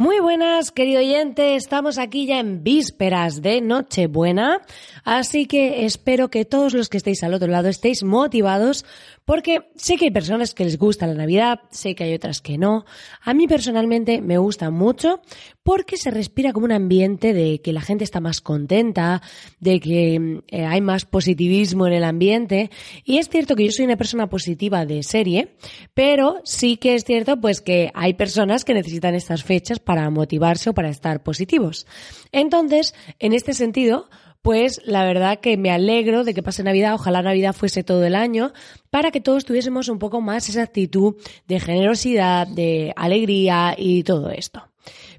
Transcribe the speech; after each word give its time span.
Muy 0.00 0.18
buenas, 0.18 0.70
querido 0.70 1.00
oyente. 1.00 1.56
Estamos 1.56 1.98
aquí 1.98 2.24
ya 2.24 2.38
en 2.38 2.64
vísperas 2.64 3.42
de 3.42 3.60
Nochebuena, 3.60 4.62
así 5.04 5.44
que 5.44 5.84
espero 5.84 6.30
que 6.30 6.46
todos 6.46 6.72
los 6.72 6.88
que 6.88 6.96
estéis 6.96 7.22
al 7.22 7.34
otro 7.34 7.48
lado 7.48 7.68
estéis 7.68 8.02
motivados 8.02 8.86
porque 9.26 9.70
sé 9.76 9.98
que 9.98 10.06
hay 10.06 10.10
personas 10.10 10.54
que 10.54 10.64
les 10.64 10.78
gusta 10.78 11.06
la 11.06 11.12
Navidad, 11.12 11.60
sé 11.70 11.94
que 11.94 12.04
hay 12.04 12.14
otras 12.14 12.40
que 12.40 12.56
no. 12.56 12.86
A 13.20 13.34
mí 13.34 13.46
personalmente 13.46 14.22
me 14.22 14.38
gusta 14.38 14.70
mucho 14.70 15.20
porque 15.62 15.96
se 15.96 16.10
respira 16.10 16.52
como 16.52 16.64
un 16.64 16.72
ambiente 16.72 17.32
de 17.32 17.60
que 17.60 17.72
la 17.72 17.80
gente 17.80 18.04
está 18.04 18.20
más 18.20 18.40
contenta, 18.40 19.22
de 19.58 19.80
que 19.80 20.42
eh, 20.48 20.64
hay 20.64 20.80
más 20.80 21.04
positivismo 21.04 21.86
en 21.86 21.92
el 21.92 22.04
ambiente. 22.04 22.70
Y 23.04 23.18
es 23.18 23.28
cierto 23.28 23.56
que 23.56 23.64
yo 23.64 23.72
soy 23.72 23.84
una 23.84 23.96
persona 23.96 24.28
positiva 24.28 24.86
de 24.86 25.02
serie, 25.02 25.54
pero 25.94 26.40
sí 26.44 26.76
que 26.76 26.94
es 26.94 27.04
cierto 27.04 27.40
pues 27.40 27.60
que 27.60 27.90
hay 27.94 28.14
personas 28.14 28.64
que 28.64 28.74
necesitan 28.74 29.14
estas 29.14 29.44
fechas 29.44 29.78
para 29.78 30.08
motivarse 30.10 30.70
o 30.70 30.74
para 30.74 30.88
estar 30.88 31.22
positivos. 31.22 31.86
Entonces, 32.32 32.94
en 33.18 33.32
este 33.32 33.52
sentido, 33.52 34.08
pues 34.42 34.80
la 34.84 35.04
verdad 35.04 35.40
que 35.40 35.56
me 35.56 35.70
alegro 35.70 36.24
de 36.24 36.32
que 36.32 36.42
pase 36.42 36.62
Navidad, 36.62 36.94
ojalá 36.94 37.22
Navidad 37.22 37.52
fuese 37.52 37.84
todo 37.84 38.04
el 38.04 38.14
año, 38.14 38.52
para 38.88 39.10
que 39.10 39.20
todos 39.20 39.44
tuviésemos 39.44 39.88
un 39.88 39.98
poco 39.98 40.20
más 40.20 40.48
esa 40.48 40.62
actitud 40.62 41.16
de 41.46 41.60
generosidad, 41.60 42.46
de 42.46 42.92
alegría 42.96 43.74
y 43.76 44.02
todo 44.02 44.30
esto. 44.30 44.69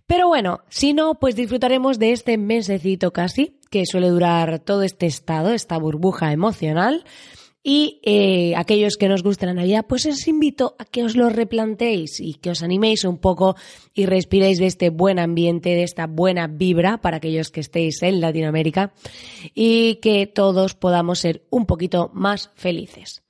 Pero 0.07 0.27
bueno, 0.27 0.61
si 0.69 0.93
no, 0.93 1.15
pues 1.15 1.35
disfrutaremos 1.35 1.99
de 1.99 2.11
este 2.11 2.37
mesecito 2.37 3.11
casi, 3.13 3.59
que 3.69 3.85
suele 3.85 4.09
durar 4.09 4.59
todo 4.59 4.83
este 4.83 5.05
estado, 5.05 5.51
esta 5.51 5.77
burbuja 5.77 6.31
emocional, 6.31 7.05
y 7.63 8.01
eh, 8.03 8.55
aquellos 8.55 8.97
que 8.97 9.07
nos 9.07 9.21
guste 9.21 9.45
la 9.45 9.53
Navidad, 9.53 9.85
pues 9.87 10.05
os 10.07 10.27
invito 10.27 10.75
a 10.79 10.85
que 10.85 11.03
os 11.03 11.15
lo 11.15 11.29
replanteéis 11.29 12.19
y 12.19 12.33
que 12.33 12.49
os 12.49 12.63
animéis 12.63 13.03
un 13.03 13.19
poco 13.19 13.55
y 13.93 14.07
respiréis 14.07 14.57
de 14.57 14.65
este 14.65 14.89
buen 14.89 15.19
ambiente, 15.19 15.69
de 15.69 15.83
esta 15.83 16.07
buena 16.07 16.47
vibra 16.47 17.01
para 17.01 17.17
aquellos 17.17 17.51
que 17.51 17.59
estéis 17.59 18.01
en 18.01 18.19
Latinoamérica 18.19 18.93
y 19.53 19.95
que 19.95 20.25
todos 20.25 20.73
podamos 20.73 21.19
ser 21.19 21.45
un 21.51 21.67
poquito 21.67 22.09
más 22.13 22.49
felices. 22.55 23.23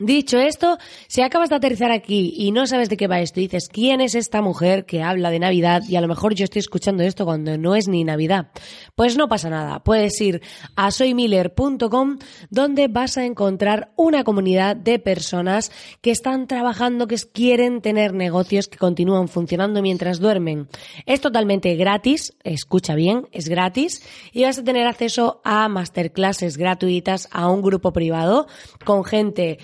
Dicho 0.00 0.38
esto, 0.38 0.78
si 1.08 1.20
acabas 1.20 1.50
de 1.50 1.56
aterrizar 1.56 1.92
aquí 1.92 2.32
y 2.34 2.52
no 2.52 2.66
sabes 2.66 2.88
de 2.88 2.96
qué 2.96 3.06
va 3.06 3.20
esto, 3.20 3.38
dices, 3.38 3.68
¿quién 3.68 4.00
es 4.00 4.14
esta 4.14 4.40
mujer 4.40 4.86
que 4.86 5.02
habla 5.02 5.28
de 5.28 5.38
Navidad? 5.38 5.82
Y 5.86 5.96
a 5.96 6.00
lo 6.00 6.08
mejor 6.08 6.34
yo 6.34 6.44
estoy 6.44 6.60
escuchando 6.60 7.02
esto 7.02 7.26
cuando 7.26 7.58
no 7.58 7.76
es 7.76 7.86
ni 7.86 8.02
Navidad. 8.02 8.48
Pues 8.94 9.18
no 9.18 9.28
pasa 9.28 9.50
nada. 9.50 9.80
Puedes 9.80 10.18
ir 10.22 10.40
a 10.74 10.90
soymiller.com 10.90 12.16
donde 12.48 12.88
vas 12.88 13.18
a 13.18 13.26
encontrar 13.26 13.92
una 13.94 14.24
comunidad 14.24 14.74
de 14.74 14.98
personas 14.98 15.70
que 16.00 16.12
están 16.12 16.46
trabajando, 16.46 17.06
que 17.06 17.16
quieren 17.30 17.82
tener 17.82 18.14
negocios 18.14 18.68
que 18.68 18.78
continúan 18.78 19.28
funcionando 19.28 19.82
mientras 19.82 20.18
duermen. 20.18 20.68
Es 21.04 21.20
totalmente 21.20 21.76
gratis, 21.76 22.34
escucha 22.42 22.94
bien, 22.94 23.28
es 23.32 23.50
gratis 23.50 24.02
y 24.32 24.44
vas 24.44 24.58
a 24.58 24.64
tener 24.64 24.86
acceso 24.86 25.42
a 25.44 25.68
masterclasses 25.68 26.56
gratuitas, 26.56 27.28
a 27.32 27.50
un 27.50 27.60
grupo 27.60 27.92
privado 27.92 28.46
con 28.86 29.04
gente 29.04 29.58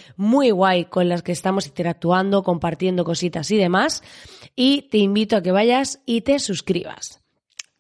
guay 0.51 0.87
con 0.87 1.09
las 1.09 1.23
que 1.23 1.33
estamos 1.33 1.67
interactuando, 1.67 2.43
compartiendo 2.43 3.05
cositas 3.05 3.51
y 3.51 3.57
demás. 3.57 4.03
Y 4.55 4.83
te 4.91 4.99
invito 4.99 5.37
a 5.37 5.43
que 5.43 5.53
vayas 5.53 6.01
y 6.07 6.23
te 6.23 6.39
suscribas. 6.39 7.21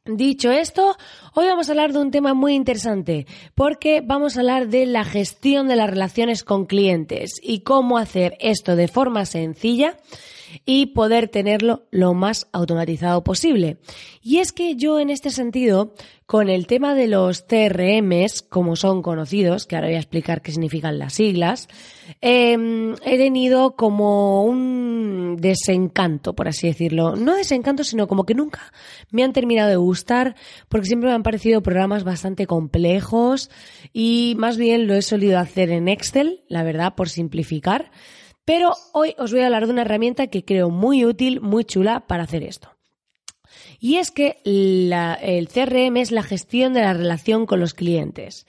Dicho 0.06 0.52
esto, 0.52 0.96
hoy 1.34 1.46
vamos 1.46 1.68
a 1.68 1.72
hablar 1.72 1.92
de 1.92 1.98
un 1.98 2.12
tema 2.12 2.32
muy 2.32 2.54
interesante 2.54 3.26
porque 3.56 4.02
vamos 4.04 4.36
a 4.36 4.40
hablar 4.40 4.68
de 4.68 4.86
la 4.86 5.04
gestión 5.04 5.66
de 5.66 5.74
las 5.74 5.90
relaciones 5.90 6.44
con 6.44 6.66
clientes 6.66 7.40
y 7.42 7.60
cómo 7.60 7.98
hacer 7.98 8.36
esto 8.38 8.76
de 8.76 8.86
forma 8.86 9.26
sencilla 9.26 9.96
y 10.64 10.86
poder 10.86 11.28
tenerlo 11.28 11.86
lo 11.90 12.14
más 12.14 12.48
automatizado 12.52 13.22
posible. 13.22 13.78
Y 14.22 14.38
es 14.38 14.52
que 14.52 14.76
yo 14.76 14.98
en 14.98 15.10
este 15.10 15.30
sentido, 15.30 15.94
con 16.26 16.48
el 16.48 16.66
tema 16.66 16.94
de 16.94 17.06
los 17.06 17.42
CRMs, 17.42 18.42
como 18.42 18.74
son 18.74 19.02
conocidos, 19.02 19.66
que 19.66 19.76
ahora 19.76 19.88
voy 19.88 19.96
a 19.96 20.00
explicar 20.00 20.42
qué 20.42 20.50
significan 20.50 20.98
las 20.98 21.14
siglas, 21.14 21.68
em, 22.20 22.94
he 23.04 23.18
tenido 23.18 23.76
como 23.76 24.44
un 24.44 25.36
desencanto, 25.38 26.34
por 26.34 26.48
así 26.48 26.66
decirlo. 26.66 27.14
No 27.14 27.36
desencanto, 27.36 27.84
sino 27.84 28.08
como 28.08 28.24
que 28.24 28.34
nunca 28.34 28.72
me 29.10 29.22
han 29.22 29.32
terminado 29.32 29.70
de 29.70 29.76
gustar, 29.76 30.34
porque 30.68 30.86
siempre 30.86 31.08
me 31.08 31.14
han 31.14 31.22
parecido 31.22 31.62
programas 31.62 32.04
bastante 32.04 32.46
complejos 32.46 33.50
y 33.92 34.34
más 34.38 34.56
bien 34.56 34.86
lo 34.86 34.94
he 34.94 35.02
solido 35.02 35.38
hacer 35.38 35.70
en 35.70 35.88
Excel, 35.88 36.42
la 36.48 36.62
verdad, 36.62 36.94
por 36.94 37.08
simplificar. 37.08 37.90
Pero 38.46 38.74
hoy 38.92 39.14
os 39.18 39.32
voy 39.32 39.42
a 39.42 39.46
hablar 39.46 39.66
de 39.66 39.72
una 39.72 39.82
herramienta 39.82 40.28
que 40.28 40.44
creo 40.44 40.70
muy 40.70 41.04
útil, 41.04 41.42
muy 41.42 41.64
chula 41.64 42.06
para 42.06 42.22
hacer 42.22 42.42
esto. 42.44 42.70
Y 43.80 43.96
es 43.96 44.10
que 44.10 44.38
el 44.44 45.48
CRM 45.48 45.96
es 45.98 46.12
la 46.12 46.22
gestión 46.22 46.72
de 46.72 46.80
la 46.80 46.94
relación 46.94 47.44
con 47.44 47.60
los 47.60 47.74
clientes. 47.74 48.46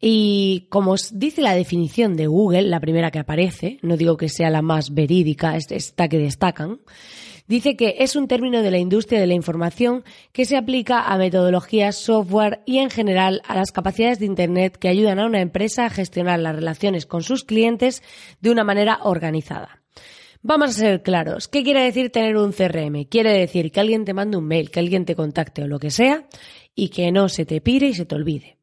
Y 0.00 0.66
como 0.68 0.92
os 0.92 1.18
dice 1.18 1.40
la 1.40 1.54
definición 1.54 2.16
de 2.16 2.26
Google, 2.26 2.62
la 2.62 2.80
primera 2.80 3.10
que 3.10 3.20
aparece, 3.20 3.78
no 3.82 3.96
digo 3.96 4.16
que 4.16 4.28
sea 4.28 4.50
la 4.50 4.62
más 4.62 4.92
verídica, 4.92 5.56
esta 5.56 6.08
que 6.08 6.18
destacan, 6.18 6.80
Dice 7.48 7.76
que 7.76 7.96
es 8.00 8.16
un 8.16 8.26
término 8.26 8.62
de 8.62 8.72
la 8.72 8.78
industria 8.78 9.20
de 9.20 9.26
la 9.28 9.34
información 9.34 10.04
que 10.32 10.44
se 10.44 10.56
aplica 10.56 11.00
a 11.00 11.16
metodologías, 11.16 11.96
software 11.96 12.60
y 12.66 12.78
en 12.78 12.90
general 12.90 13.40
a 13.46 13.54
las 13.54 13.70
capacidades 13.70 14.18
de 14.18 14.26
Internet 14.26 14.76
que 14.76 14.88
ayudan 14.88 15.20
a 15.20 15.26
una 15.26 15.40
empresa 15.40 15.86
a 15.86 15.90
gestionar 15.90 16.40
las 16.40 16.56
relaciones 16.56 17.06
con 17.06 17.22
sus 17.22 17.44
clientes 17.44 18.02
de 18.40 18.50
una 18.50 18.64
manera 18.64 18.98
organizada. 19.02 19.82
Vamos 20.42 20.70
a 20.70 20.72
ser 20.74 21.02
claros. 21.02 21.48
¿Qué 21.48 21.62
quiere 21.62 21.82
decir 21.82 22.10
tener 22.10 22.36
un 22.36 22.52
CRM? 22.52 23.04
Quiere 23.04 23.32
decir 23.32 23.70
que 23.70 23.80
alguien 23.80 24.04
te 24.04 24.14
mande 24.14 24.36
un 24.36 24.46
mail, 24.46 24.70
que 24.70 24.80
alguien 24.80 25.04
te 25.04 25.14
contacte 25.14 25.62
o 25.62 25.66
lo 25.68 25.78
que 25.78 25.90
sea 25.90 26.26
y 26.74 26.88
que 26.88 27.10
no 27.12 27.28
se 27.28 27.46
te 27.46 27.60
pire 27.60 27.88
y 27.88 27.94
se 27.94 28.06
te 28.06 28.14
olvide. 28.14 28.56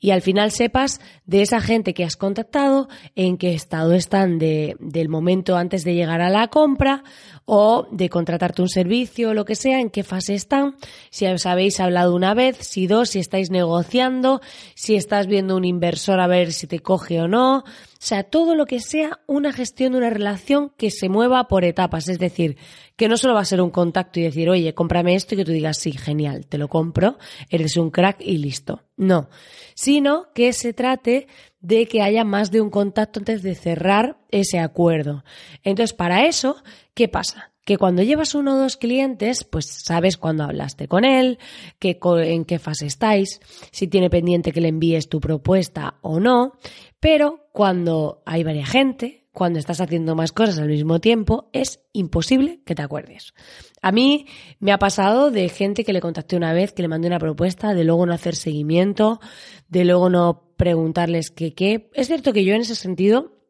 Y 0.00 0.10
al 0.10 0.22
final 0.22 0.50
sepas 0.50 1.00
de 1.26 1.42
esa 1.42 1.60
gente 1.60 1.94
que 1.94 2.04
has 2.04 2.16
contactado, 2.16 2.88
en 3.14 3.38
qué 3.38 3.54
estado 3.54 3.92
están 3.92 4.38
de, 4.38 4.76
del 4.80 5.08
momento 5.08 5.56
antes 5.56 5.84
de 5.84 5.94
llegar 5.94 6.20
a 6.20 6.30
la 6.30 6.48
compra 6.48 7.04
o 7.44 7.86
de 7.90 8.08
contratarte 8.08 8.62
un 8.62 8.68
servicio 8.68 9.30
o 9.30 9.34
lo 9.34 9.44
que 9.44 9.54
sea, 9.54 9.80
en 9.80 9.90
qué 9.90 10.02
fase 10.02 10.34
están, 10.34 10.76
si 11.10 11.26
os 11.26 11.46
habéis 11.46 11.80
hablado 11.80 12.14
una 12.14 12.34
vez, 12.34 12.56
si 12.60 12.86
dos, 12.86 13.10
si 13.10 13.18
estáis 13.18 13.50
negociando, 13.50 14.40
si 14.74 14.96
estás 14.96 15.26
viendo 15.26 15.56
un 15.56 15.64
inversor 15.64 16.20
a 16.20 16.26
ver 16.26 16.52
si 16.52 16.66
te 16.66 16.80
coge 16.80 17.20
o 17.20 17.28
no. 17.28 17.64
O 18.02 18.04
sea, 18.04 18.24
todo 18.24 18.56
lo 18.56 18.66
que 18.66 18.80
sea 18.80 19.20
una 19.28 19.52
gestión 19.52 19.92
de 19.92 19.98
una 19.98 20.10
relación 20.10 20.72
que 20.76 20.90
se 20.90 21.08
mueva 21.08 21.46
por 21.46 21.64
etapas. 21.64 22.08
Es 22.08 22.18
decir, 22.18 22.56
que 22.96 23.06
no 23.06 23.16
solo 23.16 23.34
va 23.34 23.42
a 23.42 23.44
ser 23.44 23.60
un 23.60 23.70
contacto 23.70 24.18
y 24.18 24.24
decir, 24.24 24.50
oye, 24.50 24.74
cómprame 24.74 25.14
esto 25.14 25.34
y 25.34 25.38
que 25.38 25.44
tú 25.44 25.52
digas, 25.52 25.78
sí, 25.78 25.92
genial, 25.92 26.46
te 26.48 26.58
lo 26.58 26.66
compro, 26.66 27.16
eres 27.48 27.76
un 27.76 27.92
crack 27.92 28.20
y 28.20 28.38
listo. 28.38 28.82
No, 28.96 29.30
sino 29.74 30.32
que 30.34 30.52
se 30.52 30.72
trate 30.72 31.28
de 31.60 31.86
que 31.86 32.02
haya 32.02 32.24
más 32.24 32.50
de 32.50 32.60
un 32.60 32.70
contacto 32.70 33.20
antes 33.20 33.40
de 33.44 33.54
cerrar 33.54 34.18
ese 34.32 34.58
acuerdo. 34.58 35.22
Entonces, 35.62 35.92
para 35.92 36.26
eso, 36.26 36.56
¿qué 36.94 37.06
pasa? 37.06 37.51
Que 37.64 37.76
cuando 37.76 38.02
llevas 38.02 38.34
uno 38.34 38.54
o 38.54 38.58
dos 38.58 38.76
clientes, 38.76 39.44
pues 39.44 39.66
sabes 39.66 40.16
cuándo 40.16 40.44
hablaste 40.44 40.88
con 40.88 41.04
él, 41.04 41.38
que, 41.78 41.98
en 42.24 42.44
qué 42.44 42.58
fase 42.58 42.86
estáis, 42.86 43.40
si 43.70 43.86
tiene 43.86 44.10
pendiente 44.10 44.52
que 44.52 44.60
le 44.60 44.68
envíes 44.68 45.08
tu 45.08 45.20
propuesta 45.20 45.98
o 46.02 46.20
no, 46.20 46.58
pero 47.00 47.48
cuando 47.52 48.22
hay 48.26 48.42
varias 48.42 48.70
gente, 48.70 49.22
cuando 49.32 49.58
estás 49.58 49.80
haciendo 49.80 50.14
más 50.14 50.32
cosas 50.32 50.58
al 50.58 50.68
mismo 50.68 51.00
tiempo, 51.00 51.48
es 51.52 51.80
imposible 51.92 52.60
que 52.66 52.74
te 52.74 52.82
acuerdes. 52.82 53.32
A 53.80 53.90
mí 53.90 54.26
me 54.58 54.72
ha 54.72 54.78
pasado 54.78 55.30
de 55.30 55.48
gente 55.48 55.84
que 55.84 55.92
le 55.92 56.00
contacté 56.00 56.36
una 56.36 56.52
vez, 56.52 56.72
que 56.72 56.82
le 56.82 56.88
mandé 56.88 57.08
una 57.08 57.18
propuesta, 57.18 57.74
de 57.74 57.84
luego 57.84 58.04
no 58.04 58.12
hacer 58.12 58.36
seguimiento, 58.36 59.20
de 59.68 59.84
luego 59.84 60.10
no 60.10 60.52
preguntarles 60.56 61.30
qué 61.30 61.54
qué. 61.54 61.90
Es 61.94 62.08
cierto 62.08 62.32
que 62.32 62.44
yo 62.44 62.54
en 62.54 62.60
ese 62.60 62.74
sentido 62.74 63.41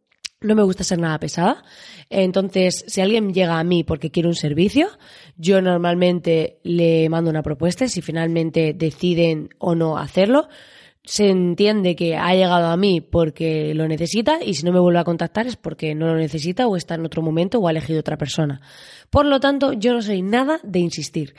no 0.43 0.55
me 0.55 0.63
gusta 0.63 0.85
ser 0.85 0.99
nada 0.99 1.19
pesada. 1.19 1.65
Entonces, 2.11 2.85
si 2.87 3.01
alguien 3.01 3.33
llega 3.33 3.59
a 3.59 3.65
mí 3.65 3.85
porque 3.85 4.11
quiere 4.11 4.29
un 4.29 4.35
servicio, 4.35 4.89
yo 5.37 5.63
normalmente 5.63 6.59
le 6.63 7.09
mando 7.09 7.31
una 7.31 7.43
propuesta. 7.43 7.89
Si 7.89 8.03
finalmente 8.03 8.75
deciden 8.75 9.51
o 9.59 9.75
no 9.75 9.97
hacerlo, 9.97 10.49
se 11.05 11.29
entiende 11.29 11.97
que 11.97 12.17
ha 12.17 12.33
llegado 12.35 12.69
a 12.69 12.77
mí 12.77 13.01
porque 13.01 13.75
lo 13.75 13.89
necesita 13.89 14.39
y 14.45 14.55
si 14.55 14.65
no 14.65 14.73
me 14.73 14.79
vuelve 14.79 15.01
a 15.01 15.05
contactar 15.05 15.47
es 15.47 15.57
porque 15.57 15.95
no 15.95 16.07
lo 16.07 16.17
necesita 16.17 16.67
o 16.69 16.77
está 16.77 16.95
en 16.95 17.05
otro 17.05 17.23
momento 17.23 17.59
o 17.59 17.67
ha 17.67 17.73
elegido 17.73 18.01
otra 18.01 18.17
persona. 18.17 18.61
Por 19.11 19.27
lo 19.27 19.41
tanto, 19.41 19.73
yo 19.73 19.93
no 19.95 20.03
soy 20.03 20.23
nada 20.23 20.61
de 20.63 20.79
insistir. 20.79 21.35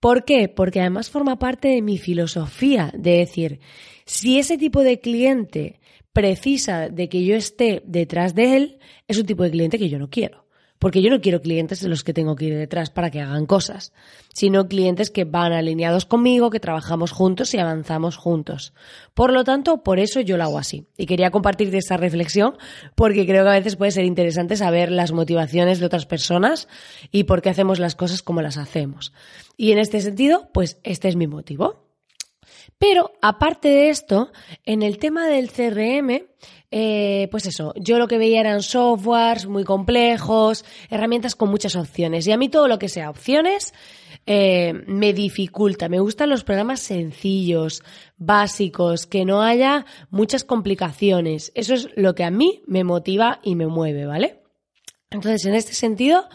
¿Por 0.00 0.24
qué? 0.24 0.48
Porque 0.48 0.80
además 0.80 1.10
forma 1.10 1.38
parte 1.38 1.68
de 1.68 1.80
mi 1.80 1.96
filosofía 1.96 2.90
de 2.94 3.18
decir, 3.18 3.60
si 4.04 4.38
ese 4.38 4.58
tipo 4.58 4.82
de 4.82 5.00
cliente 5.00 5.80
precisa 6.14 6.88
de 6.88 7.10
que 7.10 7.24
yo 7.24 7.36
esté 7.36 7.82
detrás 7.84 8.34
de 8.34 8.56
él, 8.56 8.78
es 9.06 9.18
un 9.18 9.26
tipo 9.26 9.42
de 9.42 9.50
cliente 9.50 9.78
que 9.78 9.90
yo 9.90 9.98
no 9.98 10.08
quiero. 10.08 10.44
Porque 10.78 11.02
yo 11.02 11.08
no 11.08 11.20
quiero 11.20 11.40
clientes 11.40 11.80
de 11.80 11.88
los 11.88 12.04
que 12.04 12.12
tengo 12.12 12.36
que 12.36 12.46
ir 12.46 12.56
detrás 12.56 12.90
para 12.90 13.10
que 13.10 13.20
hagan 13.20 13.46
cosas, 13.46 13.92
sino 14.34 14.68
clientes 14.68 15.10
que 15.10 15.24
van 15.24 15.52
alineados 15.52 16.04
conmigo, 16.04 16.50
que 16.50 16.60
trabajamos 16.60 17.10
juntos 17.10 17.54
y 17.54 17.58
avanzamos 17.58 18.16
juntos. 18.16 18.74
Por 19.14 19.32
lo 19.32 19.44
tanto, 19.44 19.82
por 19.82 19.98
eso 19.98 20.20
yo 20.20 20.36
lo 20.36 20.44
hago 20.44 20.58
así. 20.58 20.86
Y 20.98 21.06
quería 21.06 21.30
compartirte 21.30 21.78
esta 21.78 21.96
reflexión 21.96 22.58
porque 22.94 23.24
creo 23.24 23.44
que 23.44 23.50
a 23.50 23.54
veces 23.54 23.76
puede 23.76 23.92
ser 23.92 24.04
interesante 24.04 24.56
saber 24.56 24.90
las 24.90 25.12
motivaciones 25.12 25.80
de 25.80 25.86
otras 25.86 26.06
personas 26.06 26.68
y 27.10 27.24
por 27.24 27.40
qué 27.40 27.50
hacemos 27.50 27.78
las 27.78 27.94
cosas 27.94 28.22
como 28.22 28.42
las 28.42 28.58
hacemos. 28.58 29.12
Y 29.56 29.72
en 29.72 29.78
este 29.78 30.00
sentido, 30.00 30.50
pues 30.52 30.78
este 30.82 31.08
es 31.08 31.16
mi 31.16 31.26
motivo. 31.26 31.83
Pero 32.78 33.12
aparte 33.22 33.68
de 33.68 33.88
esto, 33.90 34.32
en 34.64 34.82
el 34.82 34.98
tema 34.98 35.26
del 35.26 35.50
CRM, 35.50 36.26
eh, 36.70 37.28
pues 37.30 37.46
eso, 37.46 37.72
yo 37.76 37.98
lo 37.98 38.08
que 38.08 38.18
veía 38.18 38.40
eran 38.40 38.62
softwares 38.62 39.46
muy 39.46 39.64
complejos, 39.64 40.64
herramientas 40.90 41.36
con 41.36 41.48
muchas 41.48 41.76
opciones. 41.76 42.26
Y 42.26 42.32
a 42.32 42.36
mí 42.36 42.48
todo 42.48 42.66
lo 42.66 42.78
que 42.78 42.88
sea 42.88 43.10
opciones 43.10 43.72
eh, 44.26 44.72
me 44.86 45.12
dificulta. 45.12 45.88
Me 45.88 46.00
gustan 46.00 46.30
los 46.30 46.44
programas 46.44 46.80
sencillos, 46.80 47.82
básicos, 48.16 49.06
que 49.06 49.24
no 49.24 49.42
haya 49.42 49.86
muchas 50.10 50.44
complicaciones. 50.44 51.52
Eso 51.54 51.74
es 51.74 51.88
lo 51.94 52.14
que 52.14 52.24
a 52.24 52.30
mí 52.30 52.62
me 52.66 52.84
motiva 52.84 53.40
y 53.42 53.54
me 53.54 53.66
mueve, 53.66 54.06
¿vale? 54.06 54.40
Entonces, 55.10 55.44
en 55.46 55.54
este 55.54 55.74
sentido, 55.74 56.26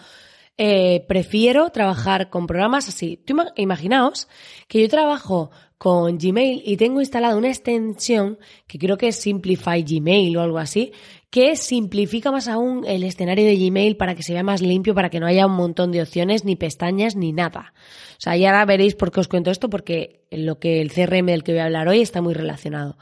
eh, 0.58 1.06
prefiero 1.08 1.70
trabajar 1.72 2.30
con 2.30 2.48
programas 2.48 2.88
así. 2.88 3.24
imaginaos 3.56 4.28
que 4.68 4.82
yo 4.82 4.88
trabajo 4.88 5.52
con 5.80 6.18
Gmail 6.18 6.62
y 6.66 6.76
tengo 6.76 7.00
instalada 7.00 7.38
una 7.38 7.48
extensión 7.48 8.38
que 8.68 8.78
creo 8.78 8.98
que 8.98 9.08
es 9.08 9.16
Simplify 9.16 9.82
Gmail 9.82 10.36
o 10.36 10.42
algo 10.42 10.58
así, 10.60 10.92
que 11.30 11.56
simplifica 11.56 12.32
más 12.32 12.50
aún 12.50 12.84
el 12.86 13.04
escenario 13.04 13.46
de 13.46 13.56
Gmail 13.56 13.96
para 13.96 14.14
que 14.14 14.22
se 14.22 14.34
vea 14.34 14.44
más 14.44 14.62
limpio, 14.62 14.94
para 14.94 15.10
que 15.10 15.22
no 15.22 15.26
haya 15.26 15.46
un 15.46 15.56
montón 15.56 15.94
de 15.94 16.02
opciones, 16.02 16.44
ni 16.44 16.58
pestañas, 16.58 17.16
ni 17.16 17.32
nada. 17.32 17.74
O 18.12 18.22
sea, 18.22 18.36
y 18.36 18.46
ahora 18.46 18.66
veréis 18.66 18.96
por 18.96 19.10
qué 19.10 19.22
os 19.22 19.30
cuento 19.30 19.52
esto, 19.52 19.70
porque 19.70 20.26
lo 20.32 20.60
que 20.60 20.82
el 20.82 20.92
CRM 20.92 21.28
del 21.28 21.44
que 21.44 21.54
voy 21.54 21.62
a 21.62 21.66
hablar 21.66 21.88
hoy 21.88 22.02
está 22.02 22.22
muy 22.22 22.34
relacionado. 22.34 22.98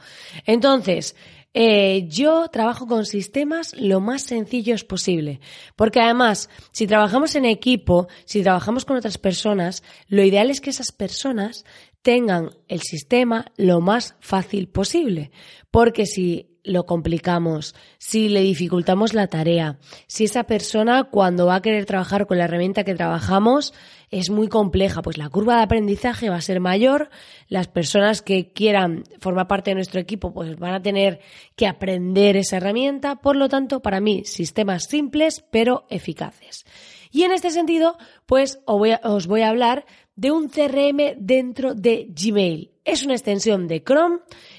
Entonces, 0.46 1.16
eh, 1.54 2.06
yo 2.08 2.48
trabajo 2.48 2.86
con 2.86 3.06
sistemas 3.06 3.74
lo 3.76 4.00
más 4.00 4.22
sencillos 4.22 4.84
posible, 4.84 5.40
porque 5.74 5.98
además, 5.98 6.50
si 6.72 6.86
trabajamos 6.86 7.34
en 7.34 7.46
equipo, 7.46 8.06
si 8.26 8.42
trabajamos 8.42 8.84
con 8.84 8.98
otras 8.98 9.16
personas, 9.16 9.82
lo 10.08 10.22
ideal 10.22 10.50
es 10.50 10.60
que 10.60 10.70
esas 10.70 10.92
personas 10.92 11.64
tengan 12.02 12.50
el 12.68 12.80
sistema 12.80 13.52
lo 13.56 13.80
más 13.80 14.16
fácil 14.20 14.68
posible, 14.68 15.30
porque 15.70 16.06
si 16.06 16.58
lo 16.68 16.84
complicamos, 16.84 17.74
si 17.98 18.28
le 18.28 18.42
dificultamos 18.42 19.14
la 19.14 19.26
tarea, 19.26 19.78
si 20.06 20.24
esa 20.24 20.44
persona 20.44 21.04
cuando 21.04 21.46
va 21.46 21.56
a 21.56 21.62
querer 21.62 21.86
trabajar 21.86 22.26
con 22.26 22.38
la 22.38 22.44
herramienta 22.44 22.84
que 22.84 22.94
trabajamos 22.94 23.72
es 24.10 24.30
muy 24.30 24.48
compleja, 24.48 25.02
pues 25.02 25.16
la 25.16 25.28
curva 25.28 25.56
de 25.56 25.62
aprendizaje 25.62 26.30
va 26.30 26.36
a 26.36 26.42
ser 26.42 26.60
mayor, 26.60 27.10
las 27.48 27.68
personas 27.68 28.22
que 28.22 28.52
quieran 28.52 29.04
formar 29.20 29.48
parte 29.48 29.70
de 29.70 29.76
nuestro 29.76 30.00
equipo 30.00 30.32
pues 30.32 30.58
van 30.58 30.74
a 30.74 30.82
tener 30.82 31.20
que 31.56 31.66
aprender 31.66 32.36
esa 32.36 32.58
herramienta, 32.58 33.16
por 33.16 33.36
lo 33.36 33.48
tanto, 33.48 33.80
para 33.80 34.00
mí, 34.00 34.24
sistemas 34.24 34.84
simples 34.84 35.44
pero 35.50 35.86
eficaces. 35.88 36.64
Y 37.10 37.22
en 37.22 37.32
este 37.32 37.50
sentido, 37.50 37.96
pues 38.26 38.60
os 38.66 39.26
voy 39.26 39.40
a, 39.42 39.48
hablar 39.48 39.86
de 40.18 40.32
un 40.32 40.48
CRM 40.48 41.14
dentro 41.16 41.74
de 41.74 42.08
Gmail. 42.10 42.72
Es 42.84 43.04
una 43.04 43.14
extensión 43.14 43.68
de 43.68 43.84
Chrome 43.84 44.18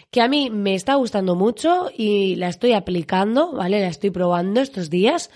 que 0.09 0.21
a 0.21 0.29
mí 0.29 0.49
me 0.49 0.73
está 0.73 0.95
gustando 0.95 1.35
mucho 1.35 1.91
y 1.93 2.35
la 2.35 2.47
estoy 2.47 2.71
aplicando, 2.71 3.51
¿vale? 3.51 3.81
La 3.81 3.89
estoy 3.89 4.09
probando 4.09 4.61
estos 4.61 4.89
días 4.89 5.29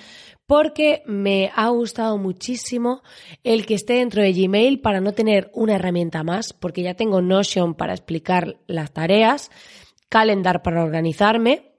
porque 0.46 1.04
me 1.06 1.52
ha 1.54 1.68
gustado 1.68 2.18
muchísimo 2.18 3.04
el 3.44 3.66
que 3.66 3.74
esté 3.74 3.96
dentro 3.96 4.22
de 4.22 4.32
Gmail 4.32 4.80
para 4.80 5.02
no 5.02 5.12
tener 5.12 5.52
una 5.54 5.76
herramienta 5.76 6.24
más, 6.24 6.54
porque 6.54 6.84
ya 6.84 6.94
tengo 6.94 7.22
Notion 7.22 7.76
para 7.76 7.94
explicar 7.94 8.56
las 8.66 8.94
tareas, 8.94 9.52
Calendar 10.08 10.62
para 10.62 10.86
organizarme 10.86 11.74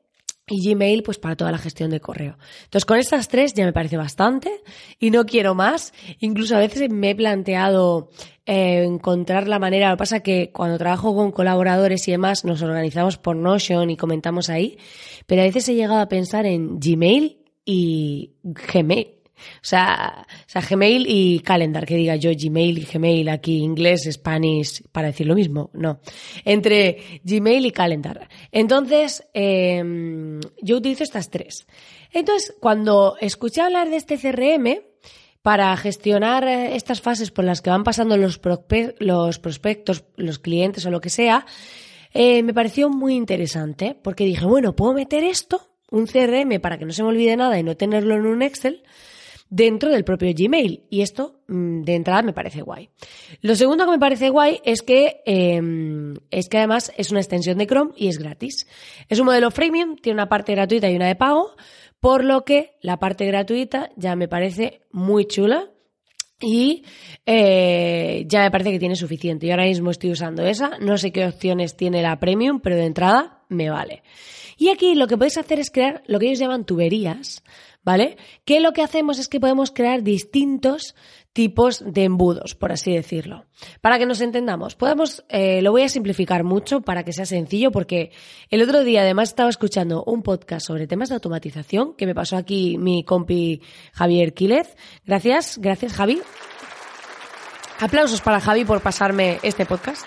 y 0.47 0.69
Gmail 0.69 1.02
pues 1.02 1.19
para 1.19 1.37
toda 1.37 1.52
la 1.52 1.58
gestión 1.58 1.90
de 1.90 2.00
correo. 2.00 2.37
Entonces 2.64 2.85
con 2.85 2.99
estas 2.99 3.29
tres 3.29 3.55
ya 3.55 3.64
me 3.64 3.73
parece 3.73 3.97
bastante 3.97 4.62
y 4.99 5.11
no 5.11 5.25
quiero 5.25 5.55
más. 5.55 5.93
Incluso 6.20 6.56
a 6.56 6.61
veces 6.61 6.90
me 6.90 7.11
he 7.11 7.14
planteado 7.14 8.11
eh, 8.46 8.85
encontrar 8.85 9.49
la 9.49 9.58
manera, 9.58 9.88
lo 9.88 9.96
que 9.96 9.99
pasa 9.99 10.20
que 10.20 10.50
cuando 10.52 10.76
trabajo 10.76 11.14
con 11.14 11.32
colaboradores 11.32 12.06
y 12.08 12.11
demás 12.11 12.44
nos 12.44 12.61
organizamos 12.62 13.17
por 13.17 13.37
Notion 13.37 13.88
y 13.91 13.96
comentamos 13.96 14.50
ahí, 14.50 14.79
pero 15.26 15.43
a 15.43 15.44
veces 15.44 15.69
he 15.69 15.75
llegado 15.75 16.00
a 16.00 16.08
pensar 16.08 16.44
en 16.44 16.79
Gmail 16.79 17.38
y 17.64 18.32
Gmail. 18.43 19.14
O 19.37 19.67
sea, 19.67 20.26
o 20.29 20.49
sea, 20.49 20.62
Gmail 20.62 21.06
y 21.08 21.41
Calendar, 21.41 21.87
que 21.87 21.96
diga 21.96 22.17
yo 22.17 22.31
Gmail 22.31 22.79
y 22.79 22.85
Gmail 22.85 23.29
aquí, 23.29 23.58
inglés, 23.58 24.08
Spanish, 24.11 24.82
para 24.93 25.08
decir 25.08 25.26
lo 25.26 25.35
mismo. 25.35 25.70
No. 25.73 26.00
Entre 26.44 27.20
Gmail 27.25 27.67
y 27.67 27.70
Calendar. 27.70 28.29
Entonces, 28.52 29.26
em, 29.32 30.40
yo 30.62 30.76
utilizo 30.76 31.02
estas 31.05 31.31
tres. 31.31 31.67
Entonces, 32.12 32.55
cuando 32.61 33.17
escuché 33.20 33.61
hablar 33.61 33.90
de 33.90 33.97
este 33.97 34.19
CRM, 34.19 34.82
para 35.44 35.76
gestionar 35.76 36.49
eh, 36.49 36.75
estas 36.75 37.02
fases 37.02 37.31
por 37.31 37.44
las 37.44 37.61
que 37.61 37.69
van 37.69 37.85
pasando 37.85 38.17
los, 38.17 38.41
los 38.99 39.38
prospectos, 39.38 40.05
los 40.17 40.38
clientes 40.38 40.87
o 40.87 40.91
lo 40.91 41.02
que 41.02 41.11
sea, 41.11 41.44
eh, 42.14 42.43
me 42.43 42.55
pareció 42.55 42.88
muy 42.88 43.14
interesante 43.14 43.94
porque 44.02 44.25
dije, 44.25 44.46
bueno, 44.46 44.75
puedo 44.75 44.94
meter 44.94 45.23
esto, 45.23 45.69
un 45.91 46.06
CRM 46.06 46.61
para 46.62 46.79
que 46.79 46.87
no 46.87 46.94
se 46.94 47.02
me 47.02 47.11
olvide 47.11 47.37
nada 47.37 47.58
y 47.58 47.62
no 47.62 47.76
tenerlo 47.76 48.14
en 48.14 48.25
un 48.25 48.41
Excel, 48.41 48.85
dentro 49.50 49.91
del 49.91 50.05
propio 50.05 50.32
Gmail. 50.35 50.85
Y 50.88 51.02
esto, 51.02 51.41
mm, 51.47 51.82
de 51.82 51.94
entrada, 51.94 52.23
me 52.23 52.32
parece 52.32 52.62
guay. 52.62 52.88
Lo 53.43 53.55
segundo 53.55 53.85
que 53.85 53.90
me 53.90 53.99
parece 53.99 54.31
guay 54.31 54.62
es 54.64 54.81
que, 54.81 55.20
em, 55.26 56.14
es 56.31 56.49
que 56.49 56.56
además 56.56 56.90
es 56.97 57.11
una 57.11 57.20
extensión 57.20 57.58
de 57.58 57.67
Chrome 57.67 57.93
y 57.97 58.08
es 58.08 58.19
gratis. 58.19 58.67
Es 59.11 59.19
un 59.19 59.26
modelo 59.26 59.50
freemium, 59.50 59.97
tiene 59.97 60.14
una 60.14 60.31
parte 60.31 60.55
gratuita 60.55 60.90
y 60.90 60.97
una 60.97 61.06
de 61.06 61.17
pago, 61.17 61.55
por 62.05 62.23
lo 62.23 62.45
que 62.45 62.77
la 62.83 62.99
parte 62.99 63.25
gratuita 63.25 63.88
ya 63.97 64.14
me 64.14 64.28
parece 64.28 64.83
muy 64.93 65.25
chula. 65.25 65.71
Y 66.38 66.85
eh, 67.25 68.26
ya 68.28 68.43
me 68.43 68.50
parece 68.50 68.73
que 68.73 68.78
tiene 68.78 68.95
suficiente. 68.95 69.47
Yo 69.47 69.55
ahora 69.55 69.64
mismo 69.64 69.90
estoy 69.90 70.11
usando 70.11 70.45
esa. 70.45 70.76
No 70.81 70.99
sé 70.99 71.12
qué 71.12 71.25
opciones 71.25 71.78
tiene 71.78 72.02
la 72.02 72.21
premium, 72.21 72.61
pero 72.61 72.76
de 72.76 72.85
entrada 72.85 73.47
me 73.49 73.71
vale. 73.71 74.02
Y 74.59 74.69
aquí 74.69 74.95
lo 74.95 75.07
que 75.07 75.17
podéis 75.17 75.38
hacer 75.38 75.59
es 75.59 75.71
crear 75.71 76.02
lo 76.07 76.19
que 76.19 76.26
ellos 76.26 76.40
llaman 76.40 76.67
tuberías, 76.67 77.43
¿vale? 77.83 78.19
Que 78.45 78.61
lo 78.61 78.75
que 78.75 78.83
hacemos 78.83 79.19
es 79.19 79.28
que 79.28 79.40
podemos 79.40 79.71
crear 79.71 80.02
distintos 80.02 80.95
tipos 81.35 81.83
de 81.85 82.05
embudos, 82.05 82.55
por 82.55 82.73
así 82.73 82.95
decirlo. 82.95 83.45
Para 83.83 83.99
que 83.99 84.07
nos 84.07 84.21
entendamos, 84.21 84.76
podemos, 84.76 85.25
eh, 85.29 85.61
lo 85.62 85.73
voy 85.73 85.83
a 85.83 85.88
simplificar 85.88 86.45
mucho 86.45 86.81
para 86.81 87.03
que 87.03 87.12
sea 87.12 87.26
sencillo, 87.26 87.73
porque 87.73 88.12
el 88.50 88.62
otro 88.62 88.85
día 88.85 89.03
además 89.03 89.31
estaba 89.31 89.50
escuchando 89.50 90.05
un 90.05 90.23
podcast 90.23 90.67
sobre 90.67 90.87
temas 90.87 91.09
de 91.09 91.17
automatización 91.17 91.95
que 91.95 92.07
me 92.07 92.14
pasó 92.14 92.37
aquí 92.37 92.79
mi 92.79 93.05
compi 93.05 93.61
Javier 93.93 94.33
Quílez. 94.33 94.76
Gracias, 95.05 95.59
gracias 95.59 95.93
Javi. 95.93 96.23
Aplausos 97.81 98.21
para 98.21 98.41
Javi 98.41 98.64
por 98.64 98.81
pasarme 98.81 99.41
este 99.43 99.67
podcast. 99.67 100.07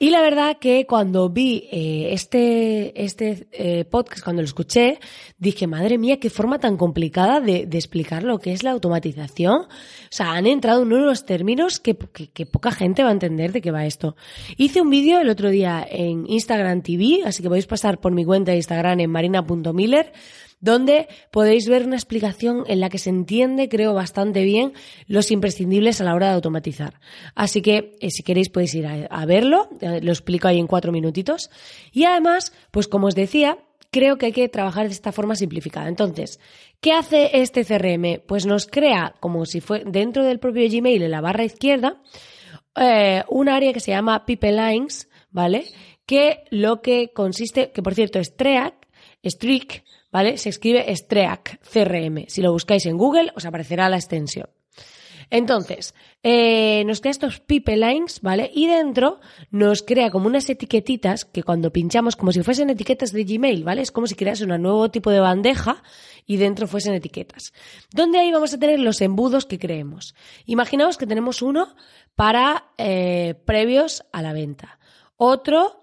Y 0.00 0.10
la 0.10 0.20
verdad 0.20 0.58
que 0.58 0.86
cuando 0.86 1.28
vi 1.28 1.68
eh, 1.72 2.10
este, 2.12 3.04
este 3.04 3.48
eh, 3.50 3.84
podcast, 3.84 4.22
cuando 4.22 4.42
lo 4.42 4.46
escuché, 4.46 5.00
dije, 5.38 5.66
madre 5.66 5.98
mía, 5.98 6.20
qué 6.20 6.30
forma 6.30 6.60
tan 6.60 6.76
complicada 6.76 7.40
de, 7.40 7.68
explicar 7.72 8.22
lo 8.22 8.38
que 8.38 8.52
es 8.52 8.62
la 8.62 8.70
automatización. 8.70 9.62
O 9.62 9.66
sea, 10.10 10.32
han 10.32 10.46
entrado 10.46 10.82
en 10.82 10.92
unos 10.92 11.26
términos 11.26 11.80
que, 11.80 11.96
que, 11.96 12.30
que 12.30 12.46
poca 12.46 12.70
gente 12.70 13.02
va 13.02 13.08
a 13.08 13.12
entender 13.12 13.50
de 13.50 13.60
qué 13.60 13.72
va 13.72 13.86
esto. 13.86 14.14
Hice 14.56 14.80
un 14.80 14.90
vídeo 14.90 15.20
el 15.20 15.28
otro 15.28 15.50
día 15.50 15.84
en 15.88 16.30
Instagram 16.30 16.82
TV, 16.82 17.22
así 17.24 17.42
que 17.42 17.48
podéis 17.48 17.66
pasar 17.66 17.98
por 17.98 18.12
mi 18.12 18.24
cuenta 18.24 18.52
de 18.52 18.58
Instagram 18.58 19.00
en 19.00 19.10
marina.miller 19.10 20.12
donde 20.60 21.08
podéis 21.30 21.68
ver 21.68 21.86
una 21.86 21.96
explicación 21.96 22.64
en 22.66 22.80
la 22.80 22.88
que 22.88 22.98
se 22.98 23.10
entiende, 23.10 23.68
creo, 23.68 23.94
bastante 23.94 24.42
bien 24.42 24.72
los 25.06 25.30
imprescindibles 25.30 26.00
a 26.00 26.04
la 26.04 26.14
hora 26.14 26.28
de 26.28 26.34
automatizar. 26.34 27.00
Así 27.34 27.62
que, 27.62 27.96
eh, 28.00 28.10
si 28.10 28.22
queréis, 28.22 28.48
podéis 28.48 28.74
ir 28.74 28.86
a, 28.86 29.26
verlo, 29.26 29.68
eh, 29.80 30.00
lo 30.02 30.12
explico 30.12 30.48
ahí 30.48 30.58
en 30.58 30.66
cuatro 30.66 30.92
minutitos. 30.92 31.50
Y 31.92 32.04
además, 32.04 32.52
pues 32.70 32.88
como 32.88 33.06
os 33.06 33.14
decía, 33.14 33.58
creo 33.90 34.18
que 34.18 34.26
hay 34.26 34.32
que 34.32 34.48
trabajar 34.48 34.86
de 34.86 34.92
esta 34.92 35.12
forma 35.12 35.34
simplificada. 35.34 35.88
Entonces, 35.88 36.40
¿qué 36.80 36.92
hace 36.92 37.30
este 37.40 37.64
CRM? 37.64 38.20
Pues 38.26 38.46
nos 38.46 38.66
crea, 38.66 39.14
como 39.20 39.46
si 39.46 39.60
fue 39.60 39.84
dentro 39.86 40.24
del 40.24 40.40
propio 40.40 40.68
Gmail, 40.68 41.02
en 41.02 41.10
la 41.10 41.20
barra 41.20 41.44
izquierda, 41.44 42.00
eh, 42.76 43.22
un 43.28 43.48
área 43.48 43.72
que 43.72 43.80
se 43.80 43.90
llama 43.90 44.24
People 44.24 44.52
Lines, 44.52 45.08
¿vale? 45.30 45.64
Que 46.06 46.44
lo 46.50 46.80
que 46.80 47.12
consiste, 47.12 47.70
que 47.70 47.82
por 47.82 47.94
cierto 47.94 48.18
es 48.18 48.28
Streak, 48.28 48.74
Streak, 49.24 49.84
¿vale? 50.10 50.38
Se 50.38 50.48
escribe 50.48 50.94
Streak, 50.94 51.60
CRM. 51.60 52.26
Si 52.28 52.42
lo 52.42 52.52
buscáis 52.52 52.86
en 52.86 52.96
Google, 52.96 53.32
os 53.34 53.44
aparecerá 53.44 53.88
la 53.88 53.96
extensión. 53.96 54.48
Entonces, 55.30 55.94
eh, 56.22 56.84
nos 56.86 57.00
crea 57.00 57.10
estos 57.10 57.40
pipelines, 57.40 58.20
¿vale? 58.22 58.50
Y 58.54 58.66
dentro 58.66 59.20
nos 59.50 59.82
crea 59.82 60.10
como 60.10 60.26
unas 60.26 60.48
etiquetitas 60.48 61.26
que 61.26 61.42
cuando 61.42 61.70
pinchamos, 61.70 62.16
como 62.16 62.32
si 62.32 62.42
fuesen 62.42 62.70
etiquetas 62.70 63.12
de 63.12 63.24
Gmail, 63.24 63.62
¿vale? 63.62 63.82
Es 63.82 63.92
como 63.92 64.06
si 64.06 64.14
crease 64.14 64.44
un 64.44 64.62
nuevo 64.62 64.90
tipo 64.90 65.10
de 65.10 65.20
bandeja 65.20 65.82
y 66.24 66.38
dentro 66.38 66.66
fuesen 66.66 66.94
etiquetas. 66.94 67.52
Donde 67.92 68.18
ahí 68.18 68.32
vamos 68.32 68.54
a 68.54 68.58
tener 68.58 68.80
los 68.80 69.02
embudos 69.02 69.44
que 69.44 69.58
creemos. 69.58 70.14
Imaginaos 70.46 70.96
que 70.96 71.06
tenemos 71.06 71.42
uno 71.42 71.74
para 72.14 72.72
eh, 72.78 73.34
previos 73.44 74.04
a 74.12 74.22
la 74.22 74.32
venta, 74.32 74.78
otro 75.16 75.82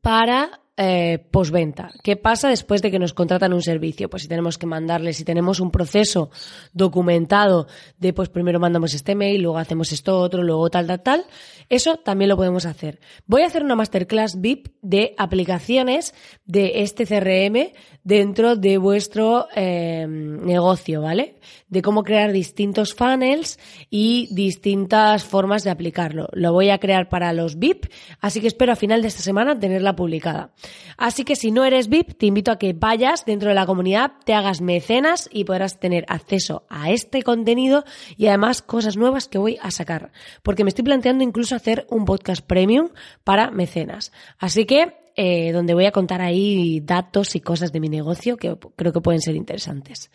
para 0.00 0.63
eh, 0.76 1.24
postventa. 1.30 1.92
¿Qué 2.02 2.16
pasa 2.16 2.48
después 2.48 2.82
de 2.82 2.90
que 2.90 2.98
nos 2.98 3.14
contratan 3.14 3.52
un 3.52 3.62
servicio? 3.62 4.10
Pues 4.10 4.24
si 4.24 4.28
tenemos 4.28 4.58
que 4.58 4.66
mandarle, 4.66 5.12
si 5.12 5.24
tenemos 5.24 5.60
un 5.60 5.70
proceso 5.70 6.30
documentado 6.72 7.68
de 7.98 8.12
pues 8.12 8.28
primero 8.28 8.58
mandamos 8.58 8.92
este 8.92 9.14
mail, 9.14 9.42
luego 9.42 9.58
hacemos 9.58 9.92
esto 9.92 10.18
otro, 10.18 10.42
luego 10.42 10.68
tal, 10.70 10.86
tal, 10.86 11.02
tal, 11.02 11.24
eso 11.68 11.96
también 11.98 12.28
lo 12.28 12.36
podemos 12.36 12.66
hacer. 12.66 12.98
Voy 13.26 13.42
a 13.42 13.46
hacer 13.46 13.62
una 13.62 13.76
masterclass 13.76 14.40
VIP 14.40 14.74
de 14.82 15.14
aplicaciones 15.16 16.14
de 16.44 16.82
este 16.82 17.06
CRM 17.06 17.72
dentro 18.04 18.54
de 18.54 18.76
vuestro 18.76 19.48
eh, 19.56 20.06
negocio, 20.06 21.00
¿vale? 21.00 21.36
De 21.68 21.80
cómo 21.80 22.04
crear 22.04 22.32
distintos 22.32 22.94
funnels 22.94 23.58
y 23.88 24.28
distintas 24.30 25.24
formas 25.24 25.64
de 25.64 25.70
aplicarlo. 25.70 26.28
Lo 26.32 26.52
voy 26.52 26.68
a 26.68 26.78
crear 26.78 27.08
para 27.08 27.32
los 27.32 27.58
VIP, 27.58 27.86
así 28.20 28.42
que 28.42 28.46
espero 28.46 28.72
a 28.72 28.76
final 28.76 29.00
de 29.00 29.08
esta 29.08 29.22
semana 29.22 29.58
tenerla 29.58 29.96
publicada. 29.96 30.52
Así 30.98 31.24
que 31.24 31.34
si 31.34 31.50
no 31.50 31.64
eres 31.64 31.88
VIP, 31.88 32.16
te 32.18 32.26
invito 32.26 32.52
a 32.52 32.58
que 32.58 32.74
vayas 32.74 33.24
dentro 33.24 33.48
de 33.48 33.54
la 33.54 33.66
comunidad, 33.66 34.12
te 34.24 34.34
hagas 34.34 34.60
mecenas 34.60 35.28
y 35.32 35.44
podrás 35.44 35.80
tener 35.80 36.04
acceso 36.08 36.64
a 36.68 36.90
este 36.90 37.22
contenido 37.22 37.84
y 38.18 38.26
además 38.26 38.60
cosas 38.60 38.98
nuevas 38.98 39.28
que 39.28 39.38
voy 39.38 39.58
a 39.62 39.70
sacar. 39.70 40.12
Porque 40.42 40.62
me 40.62 40.68
estoy 40.68 40.84
planteando 40.84 41.24
incluso 41.24 41.56
hacer 41.56 41.86
un 41.88 42.04
podcast 42.04 42.44
premium 42.44 42.90
para 43.24 43.50
mecenas. 43.50 44.12
Así 44.38 44.66
que 44.66 45.03
eh, 45.16 45.52
donde 45.52 45.74
voy 45.74 45.86
a 45.86 45.92
contar 45.92 46.20
ahí 46.20 46.80
datos 46.80 47.36
y 47.36 47.40
cosas 47.40 47.70
de 47.70 47.78
mi 47.78 47.88
negocio 47.88 48.36
que 48.36 48.56
creo 48.74 48.92
que 48.92 49.00
pueden 49.00 49.20
ser 49.20 49.36
interesantes. 49.36 50.10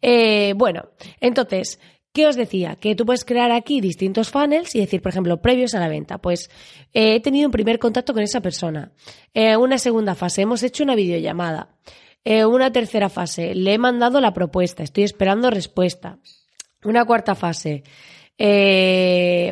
Eh, 0.00 0.54
bueno, 0.56 0.90
entonces, 1.20 1.78
¿Qué 2.12 2.26
os 2.26 2.34
decía? 2.34 2.74
Que 2.74 2.96
tú 2.96 3.06
puedes 3.06 3.24
crear 3.24 3.52
aquí 3.52 3.80
distintos 3.80 4.30
funnels 4.30 4.74
y 4.74 4.80
decir, 4.80 5.00
por 5.00 5.10
ejemplo, 5.10 5.40
previos 5.40 5.76
a 5.76 5.78
la 5.78 5.86
venta. 5.86 6.18
Pues 6.18 6.50
eh, 6.92 7.14
he 7.14 7.20
tenido 7.20 7.46
un 7.46 7.52
primer 7.52 7.78
contacto 7.78 8.12
con 8.12 8.24
esa 8.24 8.40
persona. 8.40 8.90
Una 9.32 9.78
segunda 9.78 10.16
fase, 10.16 10.42
hemos 10.42 10.64
hecho 10.64 10.82
una 10.82 10.96
videollamada. 10.96 11.76
Una 12.24 12.72
tercera 12.72 13.10
fase, 13.10 13.54
le 13.54 13.74
he 13.74 13.78
mandado 13.78 14.20
la 14.20 14.32
propuesta, 14.32 14.82
estoy 14.82 15.04
esperando 15.04 15.50
respuesta. 15.50 16.18
Una 16.82 17.04
cuarta 17.04 17.36
fase, 17.36 17.84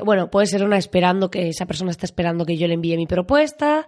bueno, 0.04 0.28
puede 0.28 0.48
ser 0.48 0.64
una 0.64 0.78
esperando 0.78 1.30
que 1.30 1.50
esa 1.50 1.64
persona 1.64 1.92
está 1.92 2.06
esperando 2.06 2.44
que 2.44 2.56
yo 2.56 2.66
le 2.66 2.74
envíe 2.74 2.96
mi 2.96 3.06
propuesta. 3.06 3.86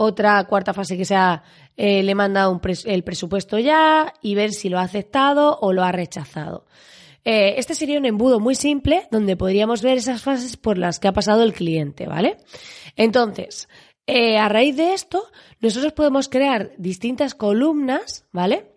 Otra 0.00 0.44
cuarta 0.44 0.72
fase 0.72 0.96
que 0.96 1.04
sea, 1.04 1.42
le 1.76 2.08
he 2.08 2.14
mandado 2.14 2.60
el 2.84 3.02
presupuesto 3.02 3.58
ya 3.58 4.14
y 4.22 4.36
ver 4.36 4.52
si 4.52 4.68
lo 4.68 4.78
ha 4.78 4.82
aceptado 4.82 5.58
o 5.60 5.72
lo 5.72 5.82
ha 5.82 5.90
rechazado. 5.90 6.66
Eh, 7.24 7.58
este 7.58 7.74
sería 7.74 7.98
un 7.98 8.06
embudo 8.06 8.40
muy 8.40 8.54
simple 8.54 9.08
donde 9.10 9.36
podríamos 9.36 9.82
ver 9.82 9.98
esas 9.98 10.22
fases 10.22 10.56
por 10.56 10.78
las 10.78 10.98
que 10.98 11.08
ha 11.08 11.12
pasado 11.12 11.42
el 11.42 11.52
cliente, 11.52 12.06
¿vale? 12.06 12.38
Entonces, 12.96 13.68
eh, 14.06 14.38
a 14.38 14.48
raíz 14.48 14.76
de 14.76 14.94
esto, 14.94 15.24
nosotros 15.60 15.92
podemos 15.92 16.28
crear 16.28 16.70
distintas 16.78 17.34
columnas, 17.34 18.24
¿vale? 18.32 18.72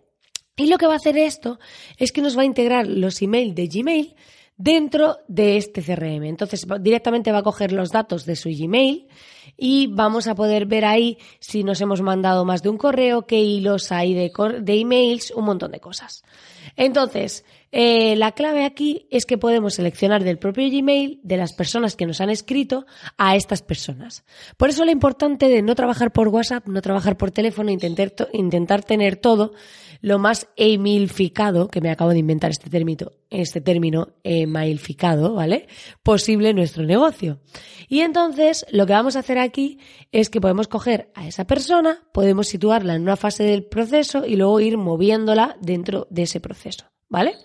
Y 0.56 0.66
lo 0.66 0.76
que 0.76 0.86
va 0.86 0.94
a 0.94 0.96
hacer 0.96 1.16
esto 1.16 1.60
es 1.96 2.12
que 2.12 2.20
nos 2.20 2.36
va 2.36 2.42
a 2.42 2.46
integrar 2.46 2.86
los 2.86 3.22
emails 3.22 3.54
de 3.54 3.68
Gmail 3.68 4.16
dentro 4.62 5.18
de 5.26 5.56
este 5.56 5.82
CRM. 5.82 6.24
Entonces, 6.24 6.64
directamente 6.80 7.32
va 7.32 7.38
a 7.38 7.42
coger 7.42 7.72
los 7.72 7.90
datos 7.90 8.24
de 8.24 8.36
su 8.36 8.48
Gmail 8.48 9.08
y 9.56 9.88
vamos 9.88 10.28
a 10.28 10.36
poder 10.36 10.66
ver 10.66 10.84
ahí 10.84 11.18
si 11.40 11.64
nos 11.64 11.80
hemos 11.80 12.00
mandado 12.00 12.44
más 12.44 12.62
de 12.62 12.68
un 12.68 12.78
correo, 12.78 13.26
qué 13.26 13.40
hilos 13.40 13.90
hay 13.90 14.14
de, 14.14 14.30
de 14.60 14.80
emails, 14.80 15.32
un 15.32 15.46
montón 15.46 15.72
de 15.72 15.80
cosas. 15.80 16.22
Entonces, 16.76 17.44
eh, 17.72 18.14
la 18.14 18.32
clave 18.32 18.64
aquí 18.64 19.08
es 19.10 19.26
que 19.26 19.36
podemos 19.36 19.74
seleccionar 19.74 20.22
del 20.22 20.38
propio 20.38 20.68
Gmail 20.70 21.20
de 21.24 21.36
las 21.36 21.54
personas 21.54 21.96
que 21.96 22.06
nos 22.06 22.20
han 22.20 22.30
escrito 22.30 22.86
a 23.18 23.34
estas 23.34 23.62
personas. 23.62 24.24
Por 24.56 24.68
eso 24.68 24.84
lo 24.84 24.92
importante 24.92 25.48
de 25.48 25.62
no 25.62 25.74
trabajar 25.74 26.12
por 26.12 26.28
WhatsApp, 26.28 26.68
no 26.68 26.82
trabajar 26.82 27.16
por 27.16 27.32
teléfono, 27.32 27.72
intentar, 27.72 28.12
intentar 28.32 28.84
tener 28.84 29.16
todo 29.16 29.54
lo 30.02 30.18
más 30.18 30.48
emailficado, 30.56 31.68
que 31.68 31.80
me 31.80 31.90
acabo 31.90 32.10
de 32.10 32.18
inventar 32.18 32.50
este 32.50 32.68
término, 32.68 33.12
este 33.30 33.62
término 33.62 34.08
emailficado, 34.22 35.34
¿vale? 35.34 35.68
Posible 36.02 36.50
en 36.50 36.56
nuestro 36.56 36.84
negocio. 36.84 37.38
Y 37.88 38.00
entonces 38.00 38.66
lo 38.70 38.84
que 38.84 38.92
vamos 38.92 39.16
a 39.16 39.20
hacer 39.20 39.38
aquí 39.38 39.78
es 40.10 40.28
que 40.28 40.40
podemos 40.40 40.68
coger 40.68 41.10
a 41.14 41.26
esa 41.26 41.46
persona, 41.46 42.02
podemos 42.12 42.48
situarla 42.48 42.96
en 42.96 43.02
una 43.02 43.16
fase 43.16 43.44
del 43.44 43.64
proceso 43.64 44.26
y 44.26 44.36
luego 44.36 44.60
ir 44.60 44.76
moviéndola 44.76 45.56
dentro 45.60 46.06
de 46.10 46.24
ese 46.24 46.40
proceso. 46.40 46.92
¿vale? 47.12 47.36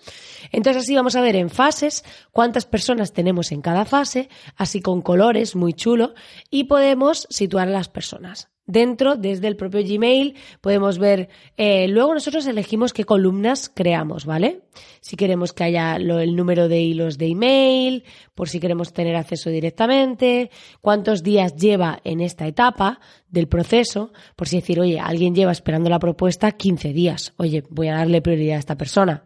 Entonces 0.52 0.84
así 0.84 0.96
vamos 0.96 1.16
a 1.18 1.22
ver 1.22 1.36
en 1.36 1.50
fases 1.50 2.06
cuántas 2.32 2.66
personas 2.66 3.12
tenemos 3.12 3.52
en 3.52 3.62
cada 3.62 3.84
fase, 3.84 4.30
así 4.56 4.82
con 4.82 5.02
colores 5.02 5.56
muy 5.56 5.74
chulo, 5.74 6.14
y 6.50 6.64
podemos 6.64 7.28
situar 7.30 7.68
a 7.68 7.72
las 7.72 7.90
personas. 7.90 8.50
Dentro, 8.70 9.16
desde 9.16 9.48
el 9.48 9.56
propio 9.56 9.82
Gmail, 9.82 10.36
podemos 10.60 11.00
ver, 11.00 11.30
eh, 11.56 11.88
luego 11.88 12.14
nosotros 12.14 12.46
elegimos 12.48 12.92
qué 12.92 13.06
columnas 13.06 13.72
creamos, 13.74 14.26
¿vale? 14.26 14.64
Si 15.00 15.16
queremos 15.16 15.54
que 15.54 15.64
haya 15.64 15.96
el 15.96 16.36
número 16.36 16.68
de 16.68 16.82
hilos 16.82 17.18
de 17.18 17.28
email, 17.28 18.04
por 18.36 18.50
si 18.50 18.60
queremos 18.60 18.92
tener 18.92 19.16
acceso 19.16 19.50
directamente, 19.50 20.52
cuántos 20.82 21.24
días 21.24 21.56
lleva 21.56 22.02
en 22.04 22.20
esta 22.20 22.46
etapa 22.46 23.00
del 23.30 23.48
proceso, 23.48 24.12
por 24.36 24.50
si 24.50 24.58
decir, 24.58 24.82
oye, 24.82 25.00
alguien 25.00 25.34
lleva 25.34 25.54
esperando 25.54 25.90
la 25.90 26.00
propuesta 26.00 26.52
15 26.52 26.92
días, 26.92 27.34
oye, 27.38 27.64
voy 27.70 27.88
a 27.88 27.96
darle 27.96 28.22
prioridad 28.22 28.58
a 28.58 28.60
esta 28.60 28.76
persona. 28.76 29.24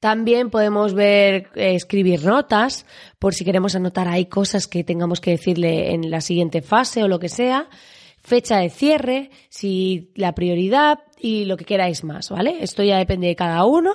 También 0.00 0.50
podemos 0.50 0.92
ver, 0.92 1.50
eh, 1.54 1.76
escribir 1.76 2.24
notas, 2.24 2.84
por 3.20 3.32
si 3.32 3.44
queremos 3.44 3.76
anotar 3.76 4.08
ahí 4.08 4.26
cosas 4.26 4.66
que 4.66 4.82
tengamos 4.82 5.20
que 5.20 5.30
decirle 5.30 5.92
en 5.92 6.10
la 6.10 6.20
siguiente 6.20 6.62
fase 6.62 7.04
o 7.04 7.08
lo 7.08 7.20
que 7.20 7.28
sea. 7.28 7.68
Fecha 8.28 8.58
de 8.58 8.68
cierre, 8.68 9.30
si 9.48 10.10
la 10.14 10.34
prioridad 10.34 10.98
y 11.18 11.46
lo 11.46 11.56
que 11.56 11.64
queráis 11.64 12.04
más, 12.04 12.28
¿vale? 12.28 12.58
Esto 12.60 12.82
ya 12.82 12.98
depende 12.98 13.26
de 13.26 13.34
cada 13.34 13.64
uno, 13.64 13.94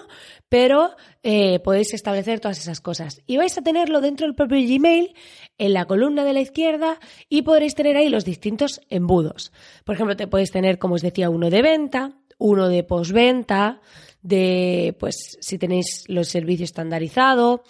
pero 0.49 0.89
eh, 1.21 1.59
podéis 1.59 1.93
establecer 1.93 2.39
todas 2.39 2.57
esas 2.57 2.81
cosas. 2.81 3.21
Y 3.27 3.37
vais 3.37 3.55
a 3.59 3.61
tenerlo 3.61 4.01
dentro 4.01 4.25
del 4.25 4.33
propio 4.33 4.57
Gmail, 4.57 5.13
en 5.59 5.73
la 5.73 5.85
columna 5.85 6.25
de 6.25 6.33
la 6.33 6.41
izquierda, 6.41 6.99
y 7.29 7.43
podréis 7.43 7.75
tener 7.75 7.95
ahí 7.95 8.09
los 8.09 8.25
distintos 8.25 8.81
embudos. 8.89 9.53
Por 9.85 9.93
ejemplo, 9.93 10.15
te 10.15 10.25
podéis 10.25 10.49
tener, 10.49 10.79
como 10.79 10.95
os 10.95 11.03
decía, 11.03 11.29
uno 11.29 11.51
de 11.51 11.61
venta, 11.61 12.17
uno 12.39 12.69
de 12.69 12.83
postventa, 12.83 13.81
de, 14.23 14.95
pues, 14.99 15.37
si 15.41 15.59
tenéis 15.59 16.05
los 16.07 16.29
servicios 16.29 16.69
estandarizados, 16.69 17.61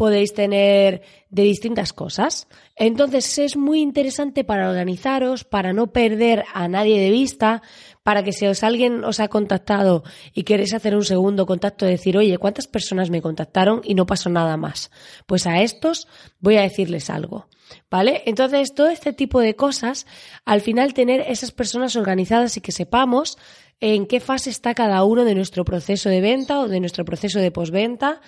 podéis 0.00 0.32
tener 0.32 1.02
de 1.28 1.42
distintas 1.42 1.92
cosas. 1.92 2.48
Entonces 2.74 3.36
es 3.36 3.58
muy 3.58 3.82
interesante 3.82 4.44
para 4.44 4.70
organizaros, 4.70 5.44
para 5.44 5.74
no 5.74 5.92
perder 5.92 6.44
a 6.54 6.68
nadie 6.68 6.98
de 6.98 7.10
vista, 7.10 7.60
para 8.02 8.22
que 8.22 8.32
si 8.32 8.46
os 8.46 8.64
alguien 8.64 9.04
os 9.04 9.20
ha 9.20 9.28
contactado 9.28 10.02
y 10.32 10.44
queréis 10.44 10.72
hacer 10.72 10.96
un 10.96 11.04
segundo 11.04 11.44
contacto, 11.44 11.84
decir, 11.84 12.16
oye, 12.16 12.38
¿cuántas 12.38 12.66
personas 12.66 13.10
me 13.10 13.20
contactaron 13.20 13.82
y 13.84 13.94
no 13.94 14.06
pasó 14.06 14.30
nada 14.30 14.56
más? 14.56 14.90
Pues 15.26 15.46
a 15.46 15.60
estos 15.60 16.08
voy 16.38 16.56
a 16.56 16.62
decirles 16.62 17.10
algo. 17.10 17.48
¿Vale? 17.90 18.22
Entonces, 18.24 18.74
todo 18.74 18.88
este 18.88 19.12
tipo 19.12 19.40
de 19.40 19.54
cosas, 19.54 20.06
al 20.46 20.62
final 20.62 20.94
tener 20.94 21.20
esas 21.28 21.52
personas 21.52 21.94
organizadas 21.94 22.56
y 22.56 22.62
que 22.62 22.72
sepamos 22.72 23.36
en 23.80 24.06
qué 24.06 24.20
fase 24.20 24.50
está 24.50 24.74
cada 24.74 25.04
uno 25.04 25.24
de 25.24 25.34
nuestro 25.34 25.64
proceso 25.64 26.08
de 26.08 26.20
venta 26.20 26.60
o 26.60 26.68
de 26.68 26.80
nuestro 26.80 27.04
proceso 27.04 27.38
de 27.38 27.50
postventa 27.50 28.20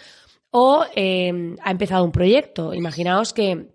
o 0.53 0.85
eh, 0.95 1.57
ha 1.63 1.71
empezado 1.71 2.05
un 2.05 2.13
proyecto. 2.13 2.73
Imaginaos 2.73 3.33
que 3.33 3.67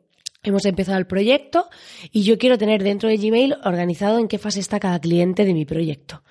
hemos 0.43 0.65
empezado 0.65 0.97
el 0.97 1.07
proyecto 1.07 1.67
y 2.11 2.23
yo 2.23 2.37
quiero 2.37 2.57
tener 2.57 2.83
dentro 2.83 3.09
de 3.09 3.17
Gmail 3.17 3.55
organizado 3.65 4.19
en 4.19 4.27
qué 4.27 4.37
fase 4.37 4.59
está 4.59 4.79
cada 4.79 4.99
cliente 4.99 5.43
de 5.43 5.53
mi 5.53 5.65
proyecto. 5.65 6.23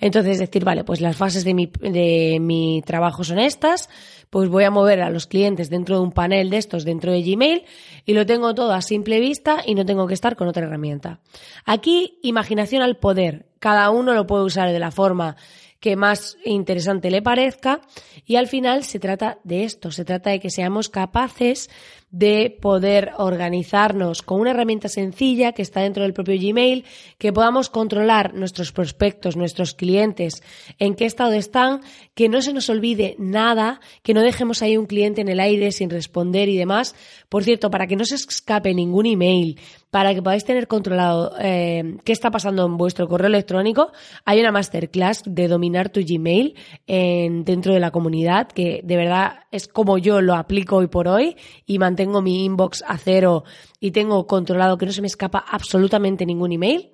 Entonces 0.00 0.38
decir, 0.38 0.64
vale, 0.64 0.84
pues 0.84 1.00
las 1.00 1.16
fases 1.16 1.44
de 1.44 1.54
mi, 1.54 1.70
de 1.80 2.38
mi 2.40 2.82
trabajo 2.84 3.24
son 3.24 3.38
estas, 3.38 3.88
pues 4.28 4.48
voy 4.48 4.64
a 4.64 4.70
mover 4.70 5.00
a 5.00 5.10
los 5.10 5.26
clientes 5.26 5.70
dentro 5.70 5.96
de 5.96 6.02
un 6.02 6.12
panel 6.12 6.50
de 6.50 6.58
estos 6.58 6.84
dentro 6.84 7.12
de 7.12 7.22
Gmail 7.22 7.64
y 8.04 8.14
lo 8.14 8.26
tengo 8.26 8.54
todo 8.54 8.72
a 8.72 8.82
simple 8.82 9.20
vista 9.20 9.62
y 9.64 9.74
no 9.74 9.86
tengo 9.86 10.06
que 10.06 10.14
estar 10.14 10.34
con 10.36 10.48
otra 10.48 10.64
herramienta. 10.64 11.20
Aquí, 11.64 12.18
imaginación 12.22 12.82
al 12.82 12.96
poder. 12.96 13.46
Cada 13.60 13.90
uno 13.90 14.12
lo 14.12 14.26
puede 14.26 14.44
usar 14.44 14.72
de 14.72 14.80
la 14.80 14.90
forma 14.90 15.36
que 15.82 15.96
más 15.96 16.38
interesante 16.44 17.10
le 17.10 17.22
parezca 17.22 17.80
y 18.24 18.36
al 18.36 18.46
final 18.46 18.84
se 18.84 19.00
trata 19.00 19.40
de 19.42 19.64
esto, 19.64 19.90
se 19.90 20.04
trata 20.04 20.30
de 20.30 20.38
que 20.38 20.48
seamos 20.48 20.88
capaces 20.88 21.70
de 22.12 22.56
poder 22.60 23.12
organizarnos 23.16 24.20
con 24.20 24.38
una 24.38 24.50
herramienta 24.50 24.88
sencilla 24.88 25.52
que 25.52 25.62
está 25.62 25.80
dentro 25.80 26.02
del 26.02 26.12
propio 26.12 26.36
Gmail, 26.38 26.84
que 27.16 27.32
podamos 27.32 27.70
controlar 27.70 28.34
nuestros 28.34 28.70
prospectos, 28.70 29.34
nuestros 29.34 29.72
clientes, 29.74 30.42
en 30.78 30.94
qué 30.94 31.06
estado 31.06 31.32
están, 31.32 31.80
que 32.14 32.28
no 32.28 32.42
se 32.42 32.52
nos 32.52 32.68
olvide 32.68 33.16
nada, 33.18 33.80
que 34.02 34.12
no 34.12 34.20
dejemos 34.20 34.60
ahí 34.60 34.76
un 34.76 34.84
cliente 34.84 35.22
en 35.22 35.28
el 35.28 35.40
aire 35.40 35.72
sin 35.72 35.88
responder 35.88 36.50
y 36.50 36.58
demás. 36.58 36.94
Por 37.30 37.44
cierto, 37.44 37.70
para 37.70 37.86
que 37.86 37.96
no 37.96 38.04
se 38.04 38.16
escape 38.16 38.74
ningún 38.74 39.06
email, 39.06 39.58
para 39.90 40.14
que 40.14 40.22
podáis 40.22 40.44
tener 40.44 40.68
controlado 40.68 41.34
eh, 41.40 41.96
qué 42.04 42.12
está 42.12 42.30
pasando 42.30 42.66
en 42.66 42.76
vuestro 42.76 43.08
correo 43.08 43.28
electrónico, 43.28 43.92
hay 44.26 44.40
una 44.40 44.52
masterclass 44.52 45.22
de 45.26 45.48
dominar 45.48 45.88
tu 45.88 46.00
Gmail 46.00 46.54
en, 46.86 47.44
dentro 47.44 47.72
de 47.72 47.80
la 47.80 47.90
comunidad, 47.90 48.48
que 48.48 48.80
de 48.84 48.96
verdad 48.96 49.40
es 49.50 49.68
como 49.68 49.98
yo 49.98 50.20
lo 50.20 50.34
aplico 50.34 50.76
hoy 50.76 50.88
por 50.88 51.08
hoy 51.08 51.36
y 51.66 51.78
mantengo 51.78 52.01
mi 52.06 52.44
inbox 52.44 52.82
a 52.86 52.98
cero 52.98 53.44
y 53.78 53.90
tengo 53.92 54.26
controlado 54.26 54.78
que 54.78 54.86
no 54.86 54.92
se 54.92 55.02
me 55.02 55.06
escapa 55.06 55.38
absolutamente 55.38 56.26
ningún 56.26 56.52
email. 56.52 56.92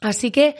Así 0.00 0.30
que 0.30 0.56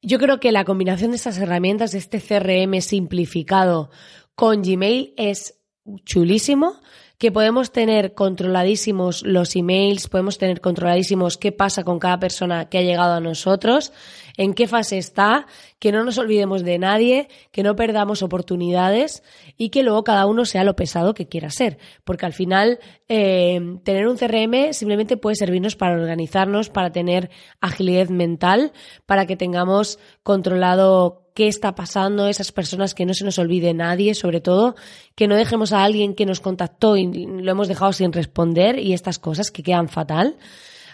yo 0.00 0.18
creo 0.18 0.40
que 0.40 0.52
la 0.52 0.64
combinación 0.64 1.10
de 1.10 1.16
estas 1.16 1.38
herramientas, 1.38 1.92
de 1.92 1.98
este 1.98 2.20
CRM 2.20 2.80
simplificado 2.80 3.90
con 4.34 4.62
Gmail 4.62 5.14
es 5.16 5.60
chulísimo 6.04 6.80
que 7.18 7.30
podemos 7.30 7.70
tener 7.72 8.14
controladísimos 8.14 9.22
los 9.22 9.54
emails, 9.56 10.08
podemos 10.08 10.36
tener 10.38 10.60
controladísimos 10.60 11.38
qué 11.38 11.52
pasa 11.52 11.84
con 11.84 11.98
cada 11.98 12.18
persona 12.18 12.68
que 12.68 12.78
ha 12.78 12.82
llegado 12.82 13.14
a 13.14 13.20
nosotros, 13.20 13.92
en 14.36 14.54
qué 14.54 14.66
fase 14.66 14.98
está, 14.98 15.46
que 15.78 15.92
no 15.92 16.04
nos 16.04 16.18
olvidemos 16.18 16.64
de 16.64 16.78
nadie, 16.78 17.28
que 17.52 17.62
no 17.62 17.76
perdamos 17.76 18.22
oportunidades 18.22 19.22
y 19.56 19.70
que 19.70 19.82
luego 19.82 20.04
cada 20.04 20.26
uno 20.26 20.44
sea 20.44 20.64
lo 20.64 20.76
pesado 20.76 21.14
que 21.14 21.28
quiera 21.28 21.50
ser. 21.50 21.78
Porque 22.04 22.26
al 22.26 22.32
final 22.32 22.78
eh, 23.08 23.60
tener 23.84 24.08
un 24.08 24.16
CRM 24.16 24.72
simplemente 24.72 25.16
puede 25.16 25.36
servirnos 25.36 25.76
para 25.76 25.94
organizarnos, 25.94 26.70
para 26.70 26.90
tener 26.90 27.30
agilidad 27.60 28.08
mental, 28.08 28.72
para 29.06 29.26
que 29.26 29.36
tengamos 29.36 29.98
controlado 30.22 31.24
qué 31.34 31.48
está 31.48 31.74
pasando, 31.74 32.28
esas 32.28 32.52
personas 32.52 32.94
que 32.94 33.04
no 33.04 33.12
se 33.12 33.24
nos 33.24 33.38
olvide 33.38 33.74
nadie, 33.74 34.14
sobre 34.14 34.40
todo, 34.40 34.76
que 35.16 35.26
no 35.26 35.34
dejemos 35.34 35.72
a 35.72 35.84
alguien 35.84 36.14
que 36.14 36.26
nos 36.26 36.40
contactó 36.40 36.96
y 36.96 37.26
lo 37.26 37.50
hemos 37.50 37.68
dejado 37.68 37.92
sin 37.92 38.12
responder 38.12 38.78
y 38.78 38.92
estas 38.92 39.18
cosas 39.18 39.50
que 39.50 39.64
quedan 39.64 39.88
fatal. 39.88 40.36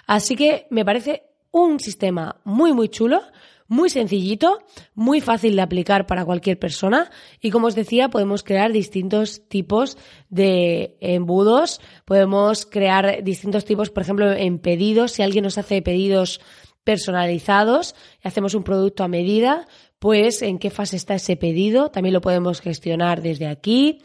Así 0.06 0.36
que 0.36 0.66
me 0.70 0.84
parece 0.84 1.29
un 1.50 1.80
sistema 1.80 2.40
muy, 2.44 2.72
muy 2.72 2.88
chulo, 2.88 3.22
muy 3.70 3.88
sencillito, 3.88 4.58
muy 4.94 5.20
fácil 5.20 5.54
de 5.54 5.62
aplicar 5.62 6.06
para 6.06 6.24
cualquier 6.24 6.58
persona 6.58 7.10
y 7.40 7.50
como 7.50 7.68
os 7.68 7.76
decía 7.76 8.08
podemos 8.08 8.42
crear 8.42 8.72
distintos 8.72 9.48
tipos 9.48 9.96
de 10.28 10.96
embudos, 11.00 11.80
podemos 12.04 12.66
crear 12.66 13.22
distintos 13.22 13.64
tipos, 13.64 13.90
por 13.90 14.02
ejemplo, 14.02 14.32
en 14.32 14.58
pedidos, 14.58 15.12
si 15.12 15.22
alguien 15.22 15.44
nos 15.44 15.56
hace 15.56 15.82
pedidos 15.82 16.40
personalizados 16.82 17.94
y 18.24 18.26
hacemos 18.26 18.54
un 18.54 18.64
producto 18.64 19.04
a 19.04 19.08
medida, 19.08 19.68
pues 20.00 20.42
en 20.42 20.58
qué 20.58 20.70
fase 20.70 20.96
está 20.96 21.14
ese 21.14 21.36
pedido, 21.36 21.90
también 21.90 22.14
lo 22.14 22.20
podemos 22.20 22.60
gestionar 22.60 23.22
desde 23.22 23.46
aquí. 23.46 24.00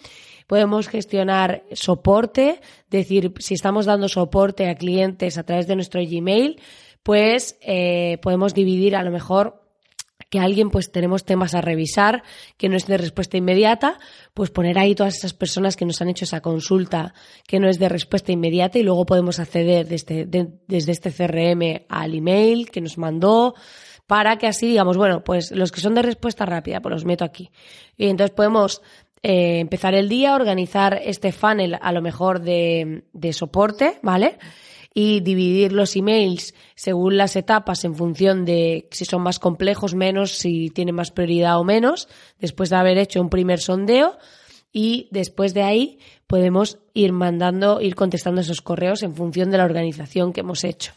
Podemos 0.45 0.89
gestionar 0.89 1.63
soporte, 1.71 2.61
decir, 2.91 3.33
si 3.39 3.55
estamos 3.55 3.87
dando 3.87 4.07
soporte 4.07 4.69
a 4.69 4.75
clientes 4.75 5.39
a 5.39 5.43
través 5.43 5.65
de 5.65 5.75
nuestro 5.75 6.01
Gmail, 6.01 6.61
pues 7.05 7.55
eh, 7.61 8.17
podemos 8.23 8.55
dividir 8.55 8.95
a 8.95 9.03
lo 9.03 9.11
mejor 9.11 9.61
que 10.31 10.39
alguien 10.39 10.71
pues 10.71 10.91
tenemos 10.91 11.23
temas 11.23 11.53
a 11.53 11.61
revisar 11.61 12.23
que 12.57 12.67
no 12.67 12.75
es 12.75 12.87
de 12.87 12.97
respuesta 12.97 13.37
inmediata, 13.37 13.99
pues 14.33 14.49
poner 14.49 14.79
ahí 14.79 14.95
todas 14.95 15.15
esas 15.15 15.33
personas 15.33 15.75
que 15.75 15.85
nos 15.85 16.01
han 16.01 16.09
hecho 16.09 16.25
esa 16.25 16.41
consulta 16.41 17.13
que 17.45 17.59
no 17.59 17.69
es 17.69 17.77
de 17.77 17.89
respuesta 17.89 18.31
inmediata 18.31 18.79
y 18.79 18.83
luego 18.83 19.05
podemos 19.05 19.37
acceder 19.37 19.87
desde, 19.87 20.25
desde 20.25 20.91
este 20.91 21.11
CRM 21.11 21.85
al 21.89 22.15
email 22.15 22.71
que 22.71 22.81
nos 22.81 22.97
mandó, 22.97 23.53
para 24.07 24.39
que 24.39 24.47
así 24.47 24.67
digamos, 24.67 24.97
bueno, 24.97 25.23
pues 25.23 25.51
los 25.51 25.71
que 25.71 25.81
son 25.81 25.93
de 25.93 26.01
respuesta 26.01 26.47
rápida, 26.47 26.81
pues 26.81 26.91
los 26.91 27.05
meto 27.05 27.23
aquí. 27.23 27.51
Y 27.97 28.07
entonces 28.07 28.35
podemos 28.35 28.81
eh, 29.21 29.59
empezar 29.59 29.93
el 29.93 30.09
día, 30.09 30.33
organizar 30.33 30.99
este 31.03 31.31
funnel 31.31 31.77
a 31.79 31.91
lo 31.91 32.01
mejor 32.01 32.41
de, 32.41 33.03
de 33.13 33.31
soporte, 33.31 33.99
¿vale? 34.01 34.39
Y 34.97 35.19
dividir 35.19 35.73
los 35.73 35.97
emails 35.97 36.55
según 36.73 37.17
las 37.17 37.35
etapas 37.35 37.83
en 37.83 37.95
función 37.95 38.45
de 38.45 38.87
si 38.91 39.03
son 39.03 39.21
más 39.21 39.39
complejos, 39.39 39.93
menos, 39.93 40.31
si 40.31 40.69
tienen 40.69 40.95
más 40.95 41.11
prioridad 41.11 41.59
o 41.59 41.65
menos, 41.65 42.07
después 42.39 42.69
de 42.69 42.77
haber 42.77 42.97
hecho 42.97 43.21
un 43.21 43.29
primer 43.29 43.59
sondeo 43.59 44.17
y 44.71 45.09
después 45.11 45.53
de 45.53 45.63
ahí 45.63 45.99
podemos 46.27 46.79
ir 46.93 47.11
mandando, 47.11 47.81
ir 47.81 47.93
contestando 47.93 48.39
esos 48.39 48.61
correos 48.61 49.03
en 49.03 49.13
función 49.13 49.51
de 49.51 49.57
la 49.57 49.65
organización 49.65 50.31
que 50.31 50.39
hemos 50.39 50.63
hecho. 50.63 50.93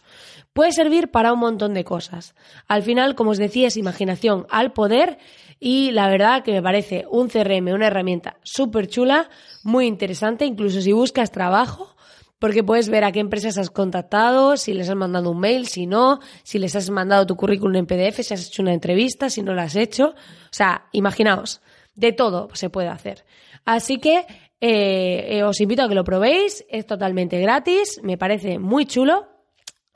Puede 0.52 0.70
servir 0.72 1.10
para 1.10 1.32
un 1.32 1.40
montón 1.40 1.74
de 1.74 1.84
cosas. 1.84 2.36
Al 2.68 2.84
final, 2.84 3.16
como 3.16 3.30
os 3.30 3.38
decía, 3.38 3.66
es 3.66 3.76
imaginación 3.76 4.46
al 4.48 4.72
poder 4.72 5.18
y 5.58 5.90
la 5.90 6.08
verdad 6.08 6.44
que 6.44 6.52
me 6.52 6.62
parece 6.62 7.04
un 7.10 7.28
CRM, 7.28 7.74
una 7.74 7.88
herramienta 7.88 8.38
súper 8.44 8.86
chula, 8.86 9.28
muy 9.64 9.86
interesante, 9.86 10.46
incluso 10.46 10.80
si 10.80 10.92
buscas 10.92 11.32
trabajo, 11.32 11.96
porque 12.38 12.62
puedes 12.62 12.88
ver 12.88 13.04
a 13.04 13.12
qué 13.12 13.20
empresas 13.20 13.58
has 13.58 13.70
contactado, 13.70 14.56
si 14.56 14.72
les 14.72 14.88
has 14.88 14.96
mandado 14.96 15.30
un 15.30 15.40
mail, 15.40 15.66
si 15.66 15.86
no, 15.86 16.20
si 16.42 16.58
les 16.58 16.76
has 16.76 16.90
mandado 16.90 17.26
tu 17.26 17.36
currículum 17.36 17.76
en 17.76 17.86
PDF, 17.86 18.20
si 18.22 18.34
has 18.34 18.46
hecho 18.46 18.62
una 18.62 18.74
entrevista, 18.74 19.30
si 19.30 19.42
no 19.42 19.54
la 19.54 19.64
has 19.64 19.76
hecho. 19.76 20.08
O 20.10 20.52
sea, 20.52 20.86
imaginaos, 20.92 21.60
de 21.94 22.12
todo 22.12 22.48
se 22.54 22.70
puede 22.70 22.88
hacer. 22.88 23.24
Así 23.64 23.98
que 23.98 24.26
eh, 24.60 25.42
os 25.44 25.60
invito 25.60 25.82
a 25.82 25.88
que 25.88 25.94
lo 25.94 26.04
probéis, 26.04 26.64
es 26.68 26.86
totalmente 26.86 27.40
gratis, 27.40 28.00
me 28.02 28.16
parece 28.16 28.58
muy 28.58 28.86
chulo 28.86 29.28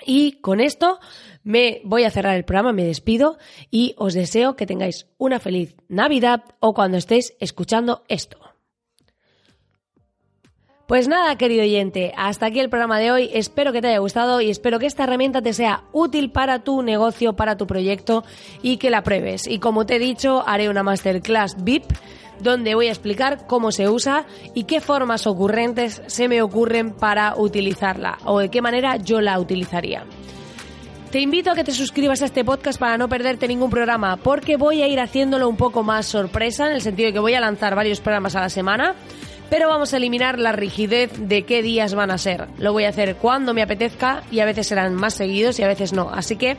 y 0.04 0.32
con 0.40 0.60
esto 0.60 0.98
me 1.44 1.80
voy 1.84 2.04
a 2.04 2.10
cerrar 2.10 2.36
el 2.36 2.44
programa, 2.44 2.72
me 2.72 2.84
despido 2.84 3.38
y 3.70 3.94
os 3.98 4.14
deseo 4.14 4.56
que 4.56 4.66
tengáis 4.66 5.06
una 5.18 5.40
feliz 5.40 5.76
Navidad 5.88 6.44
o 6.60 6.74
cuando 6.74 6.98
estéis 6.98 7.34
escuchando 7.40 8.02
esto. 8.08 8.51
Pues 10.86 11.06
nada, 11.06 11.36
querido 11.36 11.62
oyente, 11.62 12.12
hasta 12.16 12.46
aquí 12.46 12.58
el 12.58 12.68
programa 12.68 12.98
de 12.98 13.12
hoy. 13.12 13.30
Espero 13.32 13.72
que 13.72 13.80
te 13.80 13.88
haya 13.88 13.98
gustado 13.98 14.40
y 14.40 14.50
espero 14.50 14.78
que 14.78 14.86
esta 14.86 15.04
herramienta 15.04 15.40
te 15.40 15.52
sea 15.52 15.84
útil 15.92 16.30
para 16.30 16.64
tu 16.64 16.82
negocio, 16.82 17.34
para 17.34 17.56
tu 17.56 17.66
proyecto 17.66 18.24
y 18.62 18.78
que 18.78 18.90
la 18.90 19.02
pruebes. 19.02 19.46
Y 19.46 19.58
como 19.58 19.86
te 19.86 19.96
he 19.96 19.98
dicho, 20.00 20.42
haré 20.46 20.68
una 20.68 20.82
masterclass 20.82 21.62
VIP 21.62 21.84
donde 22.40 22.74
voy 22.74 22.88
a 22.88 22.90
explicar 22.90 23.46
cómo 23.46 23.70
se 23.70 23.88
usa 23.88 24.26
y 24.54 24.64
qué 24.64 24.80
formas 24.80 25.26
ocurrentes 25.28 26.02
se 26.06 26.28
me 26.28 26.42
ocurren 26.42 26.90
para 26.90 27.36
utilizarla 27.36 28.18
o 28.24 28.40
de 28.40 28.50
qué 28.50 28.60
manera 28.60 28.96
yo 28.96 29.20
la 29.20 29.38
utilizaría. 29.38 30.04
Te 31.12 31.20
invito 31.20 31.50
a 31.50 31.54
que 31.54 31.62
te 31.62 31.72
suscribas 31.72 32.22
a 32.22 32.24
este 32.24 32.42
podcast 32.42 32.80
para 32.80 32.96
no 32.96 33.06
perderte 33.06 33.46
ningún 33.46 33.68
programa, 33.70 34.16
porque 34.16 34.56
voy 34.56 34.80
a 34.80 34.88
ir 34.88 34.98
haciéndolo 34.98 35.46
un 35.46 35.58
poco 35.58 35.82
más 35.82 36.06
sorpresa, 36.06 36.66
en 36.66 36.72
el 36.72 36.80
sentido 36.80 37.08
de 37.08 37.12
que 37.12 37.18
voy 37.18 37.34
a 37.34 37.40
lanzar 37.40 37.74
varios 37.74 38.00
programas 38.00 38.34
a 38.34 38.40
la 38.40 38.48
semana, 38.48 38.94
pero 39.52 39.68
vamos 39.68 39.92
a 39.92 39.98
eliminar 39.98 40.38
la 40.38 40.52
rigidez 40.52 41.10
de 41.14 41.42
qué 41.42 41.60
días 41.60 41.92
van 41.92 42.10
a 42.10 42.16
ser. 42.16 42.48
Lo 42.56 42.72
voy 42.72 42.84
a 42.84 42.88
hacer 42.88 43.16
cuando 43.16 43.52
me 43.52 43.60
apetezca 43.60 44.22
y 44.30 44.40
a 44.40 44.46
veces 44.46 44.66
serán 44.66 44.94
más 44.94 45.12
seguidos 45.12 45.58
y 45.58 45.62
a 45.62 45.68
veces 45.68 45.92
no. 45.92 46.08
Así 46.08 46.36
que 46.36 46.56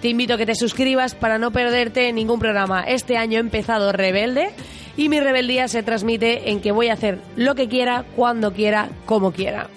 te 0.00 0.08
invito 0.08 0.32
a 0.32 0.38
que 0.38 0.46
te 0.46 0.54
suscribas 0.54 1.14
para 1.14 1.36
no 1.36 1.50
perderte 1.50 2.10
ningún 2.14 2.40
programa. 2.40 2.84
Este 2.84 3.18
año 3.18 3.36
he 3.36 3.40
empezado 3.40 3.92
rebelde 3.92 4.52
y 4.96 5.10
mi 5.10 5.20
rebeldía 5.20 5.68
se 5.68 5.82
transmite 5.82 6.48
en 6.50 6.62
que 6.62 6.72
voy 6.72 6.88
a 6.88 6.94
hacer 6.94 7.18
lo 7.36 7.54
que 7.54 7.68
quiera, 7.68 8.06
cuando 8.16 8.54
quiera, 8.54 8.88
como 9.04 9.32
quiera. 9.32 9.68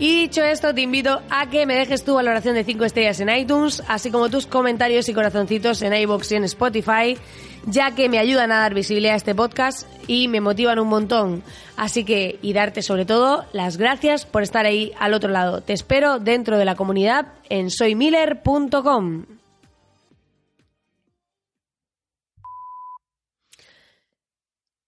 Y 0.00 0.22
dicho 0.22 0.42
esto, 0.42 0.74
te 0.74 0.80
invito 0.80 1.22
a 1.30 1.48
que 1.50 1.66
me 1.66 1.76
dejes 1.76 2.04
tu 2.04 2.14
valoración 2.14 2.56
de 2.56 2.64
5 2.64 2.84
estrellas 2.84 3.20
en 3.20 3.28
iTunes, 3.28 3.80
así 3.86 4.10
como 4.10 4.28
tus 4.28 4.48
comentarios 4.48 5.08
y 5.08 5.14
corazoncitos 5.14 5.82
en 5.82 5.94
iVoox 5.94 6.32
y 6.32 6.34
en 6.34 6.44
Spotify, 6.44 7.16
ya 7.66 7.94
que 7.94 8.08
me 8.08 8.18
ayudan 8.18 8.52
a 8.52 8.60
dar 8.60 8.74
visibilidad 8.74 9.14
a 9.14 9.16
este 9.16 9.34
podcast 9.34 9.88
y 10.06 10.28
me 10.28 10.40
motivan 10.40 10.78
un 10.78 10.88
montón. 10.88 11.42
Así 11.76 12.04
que, 12.04 12.38
y 12.42 12.52
darte 12.52 12.82
sobre 12.82 13.04
todo 13.04 13.44
las 13.52 13.76
gracias 13.76 14.26
por 14.26 14.42
estar 14.42 14.66
ahí 14.66 14.92
al 14.98 15.14
otro 15.14 15.30
lado. 15.30 15.60
Te 15.60 15.72
espero 15.72 16.18
dentro 16.18 16.58
de 16.58 16.64
la 16.64 16.76
comunidad 16.76 17.26
en 17.48 17.70
soymiller.com. 17.70 19.26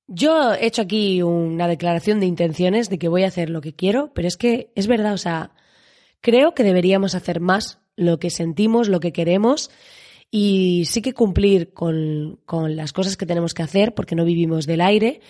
Yo 0.09 0.55
he 0.55 0.67
hecho 0.67 0.83
aquí 0.83 1.21
una 1.23 1.67
declaración 1.67 2.21
de 2.21 2.27
intenciones 2.27 2.89
de 2.89 2.99
que 2.99 3.09
voy 3.09 3.25
a 3.25 3.29
hacer 3.29 3.51
lo 3.51 3.61
que 3.61 3.75
quiero, 3.75 4.13
pero 4.15 4.29
es 4.29 4.37
que 4.37 4.71
es 4.77 4.87
verdad, 4.87 5.13
o 5.13 5.19
sea, 5.19 5.51
creo 6.21 6.55
que 6.55 6.63
deberíamos 6.63 7.17
hacer 7.17 7.41
más 7.41 7.81
lo 7.97 8.19
que 8.21 8.31
sentimos, 8.31 8.89
lo 8.89 9.01
que 9.01 9.13
queremos 9.13 9.71
y 10.39 10.85
sí 10.85 11.01
que 11.01 11.15
cumplir 11.15 11.73
con, 11.73 12.41
con 12.45 12.77
las 12.77 12.93
cosas 12.93 13.17
que 13.17 13.25
tenemos 13.25 13.55
que 13.55 13.63
hacer 13.63 13.95
porque 13.95 14.15
no 14.15 14.27
vivimos 14.27 14.67
del 14.67 14.83
aire, 14.83 15.23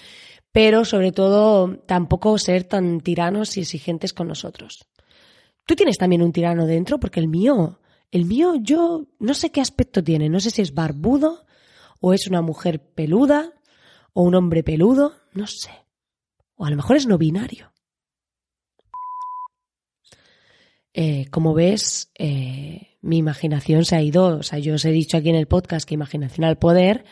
pero 0.50 0.84
sobre 0.84 1.12
todo 1.12 1.76
tampoco 1.86 2.36
ser 2.38 2.64
tan 2.64 3.00
tiranos 3.00 3.56
y 3.56 3.60
exigentes 3.60 4.12
con 4.12 4.26
nosotros. 4.26 4.88
Tú 5.64 5.76
tienes 5.76 5.96
también 5.96 6.22
un 6.22 6.32
tirano 6.32 6.66
dentro 6.66 6.98
porque 6.98 7.20
el 7.20 7.28
mío, 7.28 7.78
el 8.10 8.24
mío 8.24 8.54
yo 8.60 9.06
no 9.20 9.34
sé 9.34 9.52
qué 9.52 9.60
aspecto 9.60 10.02
tiene, 10.02 10.28
no 10.28 10.40
sé 10.40 10.50
si 10.50 10.60
es 10.60 10.74
barbudo 10.74 11.46
o 12.00 12.12
es 12.12 12.26
una 12.26 12.42
mujer 12.42 12.80
peluda 12.80 13.52
o 14.12 14.22
un 14.22 14.34
hombre 14.34 14.64
peludo, 14.64 15.12
no 15.34 15.46
sé. 15.46 15.70
O 16.56 16.64
a 16.64 16.70
lo 16.70 16.74
mejor 16.74 16.96
es 16.96 17.06
no 17.06 17.16
binario. 17.16 17.70
Eh, 20.98 21.26
como 21.30 21.52
ves, 21.52 22.10
eh, 22.14 22.96
mi 23.02 23.18
imaginación 23.18 23.84
se 23.84 23.96
ha 23.96 24.02
ido. 24.02 24.38
O 24.38 24.42
sea, 24.42 24.58
yo 24.58 24.76
os 24.76 24.84
he 24.86 24.92
dicho 24.92 25.18
aquí 25.18 25.28
en 25.28 25.36
el 25.36 25.46
podcast 25.46 25.86
que 25.86 25.92
imaginación 25.92 26.44
al 26.46 26.56
poder, 26.56 27.04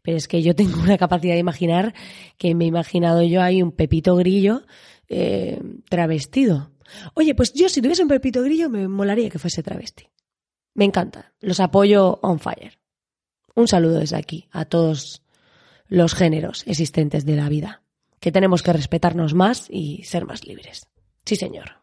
pero 0.00 0.16
es 0.16 0.26
que 0.26 0.42
yo 0.42 0.54
tengo 0.54 0.78
una 0.82 0.96
capacidad 0.96 1.34
de 1.34 1.40
imaginar 1.40 1.92
que 2.38 2.54
me 2.54 2.64
he 2.64 2.68
imaginado 2.68 3.22
yo 3.22 3.42
ahí 3.42 3.62
un 3.62 3.72
pepito 3.72 4.16
grillo 4.16 4.62
eh, 5.08 5.60
travestido. 5.90 6.70
Oye, 7.12 7.34
pues 7.34 7.52
yo 7.52 7.68
si 7.68 7.82
tuviese 7.82 8.02
un 8.02 8.08
pepito 8.08 8.42
grillo 8.42 8.70
me 8.70 8.88
molaría 8.88 9.28
que 9.28 9.38
fuese 9.38 9.62
travesti. 9.62 10.08
Me 10.72 10.86
encanta. 10.86 11.34
Los 11.40 11.60
apoyo 11.60 12.18
on 12.22 12.40
fire. 12.40 12.78
Un 13.54 13.68
saludo 13.68 13.98
desde 13.98 14.16
aquí 14.16 14.48
a 14.52 14.64
todos 14.64 15.22
los 15.86 16.14
géneros 16.14 16.66
existentes 16.66 17.26
de 17.26 17.36
la 17.36 17.50
vida, 17.50 17.82
que 18.20 18.32
tenemos 18.32 18.62
que 18.62 18.72
respetarnos 18.72 19.34
más 19.34 19.66
y 19.68 20.04
ser 20.04 20.24
más 20.24 20.46
libres. 20.46 20.86
Sí, 21.26 21.36
señor. 21.36 21.77